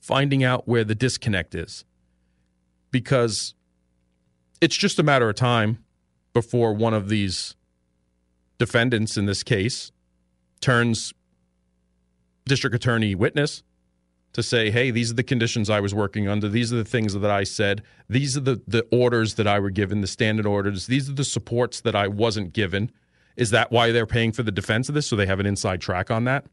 finding 0.00 0.44
out 0.44 0.68
where 0.68 0.84
the 0.84 0.94
disconnect 0.94 1.54
is. 1.54 1.84
Because 2.90 3.54
it's 4.60 4.76
just 4.76 4.98
a 4.98 5.02
matter 5.02 5.28
of 5.28 5.34
time 5.36 5.78
before 6.32 6.72
one 6.72 6.94
of 6.94 7.08
these 7.08 7.56
defendants 8.58 9.16
in 9.16 9.26
this 9.26 9.42
case 9.42 9.90
turns 10.60 11.12
district 12.44 12.76
attorney 12.76 13.14
witness 13.14 13.62
to 14.32 14.42
say, 14.42 14.70
hey, 14.70 14.90
these 14.90 15.10
are 15.10 15.14
the 15.14 15.22
conditions 15.22 15.68
I 15.68 15.80
was 15.80 15.94
working 15.94 16.28
under. 16.28 16.48
These 16.48 16.72
are 16.72 16.76
the 16.76 16.84
things 16.84 17.14
that 17.14 17.30
I 17.30 17.44
said. 17.44 17.82
These 18.08 18.36
are 18.36 18.40
the, 18.40 18.62
the 18.66 18.86
orders 18.92 19.34
that 19.34 19.46
I 19.46 19.58
were 19.58 19.70
given, 19.70 20.00
the 20.00 20.06
standard 20.06 20.46
orders. 20.46 20.86
These 20.86 21.10
are 21.10 21.14
the 21.14 21.24
supports 21.24 21.80
that 21.80 21.96
I 21.96 22.06
wasn't 22.06 22.52
given. 22.52 22.92
Is 23.36 23.50
that 23.50 23.72
why 23.72 23.90
they're 23.90 24.06
paying 24.06 24.32
for 24.32 24.42
the 24.42 24.52
defense 24.52 24.88
of 24.88 24.94
this? 24.94 25.06
So 25.06 25.16
they 25.16 25.26
have 25.26 25.40
an 25.40 25.46
inside 25.46 25.80
track 25.80 26.10
on 26.10 26.24
that? 26.24 26.44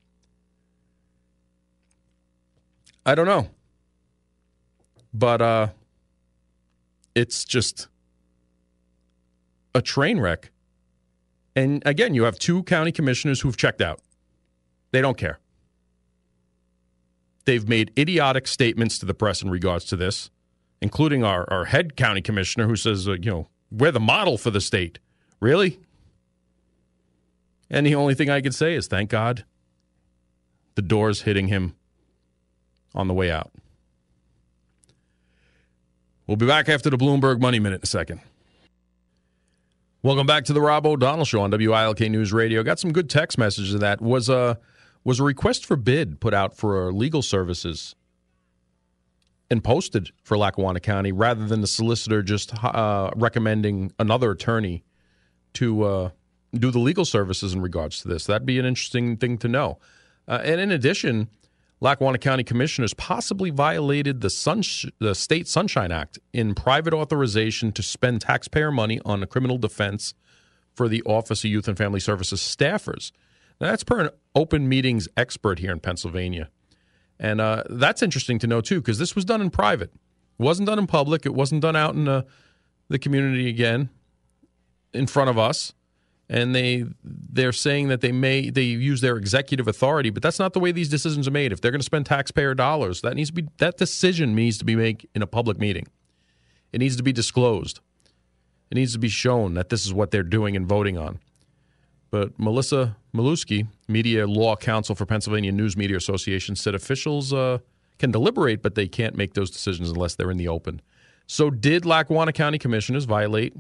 I 3.06 3.14
don't 3.14 3.28
know. 3.28 3.50
But 5.14 5.42
uh, 5.42 5.68
it's 7.16 7.46
just 7.46 7.88
a 9.74 9.82
train 9.82 10.20
wreck. 10.20 10.52
And 11.56 11.82
again, 11.86 12.14
you 12.14 12.24
have 12.24 12.38
two 12.38 12.64
county 12.64 12.92
commissioners 12.92 13.42
who've 13.42 13.58
checked 13.58 13.82
out. 13.82 14.02
They 14.92 15.02
don't 15.02 15.18
care. 15.18 15.40
They've 17.48 17.66
made 17.66 17.94
idiotic 17.98 18.46
statements 18.46 19.00
to 19.00 19.06
the 19.06 19.14
press 19.14 19.42
in 19.42 19.50
regards 19.50 19.86
to 19.86 19.96
this, 19.96 20.30
including 20.82 21.24
our, 21.24 21.50
our 21.50 21.64
head 21.64 21.96
county 21.96 22.22
commissioner 22.22 22.68
who 22.68 22.76
says, 22.76 23.08
uh, 23.08 23.14
you 23.14 23.32
know, 23.32 23.48
we're 23.72 23.94
the 23.94 24.02
model 24.02 24.38
for 24.38 24.52
the 24.52 24.60
state. 24.60 25.00
Really? 25.40 25.80
And 27.70 27.88
the 27.88 27.96
only 27.96 28.16
thing 28.16 28.30
I 28.30 28.42
can 28.42 28.52
say 28.52 28.74
is 28.74 28.88
thank 28.88 29.10
God 29.10 29.46
the 30.76 30.82
door's 30.82 31.22
hitting 31.22 31.48
him 31.48 31.74
on 32.94 33.08
the 33.08 33.14
way 33.14 33.32
out. 33.32 33.54
We'll 36.28 36.36
be 36.36 36.48
back 36.48 36.68
after 36.68 36.90
the 36.90 36.98
Bloomberg 36.98 37.40
Money 37.40 37.60
Minute 37.60 37.78
in 37.78 37.84
a 37.84 37.88
second. 37.88 38.20
Welcome 40.04 40.28
back 40.28 40.44
to 40.46 40.54
the 40.54 40.60
Rob 40.60 40.86
O'Donnell 40.86 41.24
Show 41.24 41.40
on 41.40 41.52
WILK 41.52 42.02
News 42.12 42.34
Radio. 42.34 42.62
Got 42.62 42.80
some 42.80 42.92
good 42.92 43.10
text 43.10 43.38
messages 43.38 43.74
of 43.74 43.80
that. 43.80 44.02
Was 44.02 44.28
a 44.28 44.60
was 45.08 45.22
a 45.22 45.24
request 45.24 45.66
for 45.66 45.78
bid 45.78 46.20
put 46.20 46.34
out 46.34 46.54
for 46.54 46.92
legal 46.92 47.22
services 47.22 47.96
and 49.50 49.64
posted 49.64 50.12
for 50.22 50.38
Lackawanna 50.38 50.82
County 50.82 51.14
rather 51.14 51.48
than 51.48 51.62
the 51.62 51.68
solicitor 51.68 52.22
just 52.22 52.54
uh, 52.62 53.10
recommending 53.16 53.94
another 54.00 54.32
attorney 54.32 54.84
to 55.54 55.84
uh, 55.84 56.10
do 56.54 56.72
the 56.72 56.80
legal 56.80 57.06
services 57.06 57.54
in 57.54 57.62
regards 57.62 58.02
to 58.02 58.10
this. 58.10 58.26
That'd 58.26 58.46
be 58.46 58.60
an 58.60 58.66
interesting 58.66 59.16
thing 59.16 59.38
to 59.38 59.48
know. 59.48 59.80
Uh, 60.28 60.42
and 60.44 60.60
in 60.60 60.72
addition, 60.72 61.30
Lackawanna 61.80 62.18
County 62.18 62.44
commissioners 62.44 62.94
possibly 62.94 63.50
violated 63.50 64.20
the, 64.20 64.28
Sunsh- 64.28 64.92
the 65.00 65.16
State 65.16 65.48
Sunshine 65.48 65.94
Act 65.94 66.20
in 66.34 66.54
private 66.54 66.94
authorization 66.94 67.72
to 67.72 67.82
spend 67.82 68.20
taxpayer 68.20 68.74
money 68.74 69.00
on 69.06 69.24
a 69.24 69.28
criminal 69.28 69.58
defense 69.58 70.14
for 70.76 70.90
the 70.90 71.02
Office 71.04 71.46
of 71.46 71.50
Youth 71.50 71.70
and 71.70 71.78
Family 71.78 72.02
Services 72.02 72.42
staffers. 72.42 73.14
Now, 73.60 73.68
that's 73.68 73.84
per 73.84 74.00
an 74.00 74.10
open 74.36 74.70
meetings 74.70 75.08
expert 75.18 75.60
here 75.60 75.72
in 75.72 75.80
Pennsylvania. 75.80 76.50
And 77.20 77.42
uh, 77.42 77.64
that's 77.70 78.04
interesting 78.04 78.40
to 78.40 78.48
know, 78.48 78.62
too, 78.62 78.80
because 78.80 79.00
this 79.00 79.16
was 79.16 79.26
done 79.26 79.42
in 79.42 79.50
private. 79.50 79.92
It 80.40 80.44
wasn't 80.44 80.68
done 80.68 80.80
in 80.80 80.88
public. 80.88 81.26
It 81.26 81.34
wasn't 81.34 81.62
done 81.62 81.76
out 81.76 81.96
in 81.96 82.06
the, 82.06 82.26
the 82.90 83.00
community 83.00 83.50
again 83.50 83.90
in 84.94 85.08
front 85.08 85.30
of 85.30 85.38
us. 85.38 85.74
And 86.30 86.54
they 86.54 86.84
they're 87.06 87.54
saying 87.54 87.88
that 87.88 88.02
they 88.02 88.12
may 88.12 88.50
they 88.50 88.64
use 88.64 89.00
their 89.00 89.16
executive 89.16 89.66
authority, 89.66 90.10
but 90.10 90.22
that's 90.22 90.40
not 90.40 90.52
the 90.52 90.60
way 90.60 90.74
these 90.74 90.90
decisions 90.90 91.26
are 91.26 91.32
made. 91.32 91.54
If 91.54 91.62
they're 91.62 91.72
going 91.72 91.80
to 91.80 91.86
spend 91.86 92.06
taxpayer 92.06 92.54
dollars, 92.54 93.00
that 93.00 93.16
needs 93.16 93.30
to 93.30 93.34
be 93.34 93.48
that 93.60 93.78
decision 93.78 94.36
needs 94.36 94.58
to 94.58 94.66
be 94.66 94.76
made 94.76 95.08
in 95.16 95.22
a 95.22 95.28
public 95.28 95.58
meeting. 95.58 95.88
It 96.74 96.80
needs 96.80 96.98
to 96.98 97.04
be 97.04 97.14
disclosed. 97.14 97.80
It 98.70 98.76
needs 98.76 98.92
to 98.92 99.00
be 99.00 99.08
shown 99.08 99.54
that 99.54 99.70
this 99.70 99.86
is 99.86 99.94
what 99.94 100.12
they're 100.12 100.22
doing 100.22 100.58
and 100.58 100.68
voting 100.68 100.98
on. 100.98 101.20
But 102.10 102.38
Melissa 102.40 102.96
Melewsky, 103.14 103.68
Media 103.88 104.28
Law 104.28 104.56
Counsel 104.56 104.96
for 104.96 105.06
Pennsylvania 105.06 105.52
News 105.52 105.76
Media 105.76 105.98
Association, 105.98 106.56
said 106.56 106.74
officials 106.74 107.34
uh, 107.34 107.60
can 108.00 108.12
deliberate, 108.12 108.62
but 108.62 108.76
they 108.76 108.88
can't 108.88 109.16
make 109.16 109.34
those 109.34 109.52
decisions 109.52 109.90
unless 109.90 110.16
they're 110.16 110.32
in 110.32 110.38
the 110.38 110.48
open. 110.48 110.82
So, 111.26 111.50
did 111.50 111.86
Lackawanna 111.86 112.32
County 112.32 112.58
commissioners 112.58 113.04
violate 113.04 113.54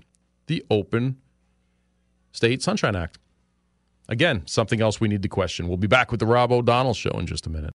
the 0.45 0.63
open 0.69 1.17
State 2.31 2.61
Sunshine 2.61 2.95
Act? 2.95 3.19
Again, 4.07 4.43
something 4.45 4.79
else 4.79 5.01
we 5.01 5.09
need 5.09 5.21
to 5.23 5.27
question. 5.27 5.67
We'll 5.67 5.77
be 5.77 5.87
back 5.87 6.11
with 6.11 6.21
the 6.21 6.25
Rob 6.25 6.51
O'Donnell 6.51 6.93
Show 6.93 7.11
in 7.19 7.27
just 7.27 7.45
a 7.45 7.49
minute. 7.49 7.73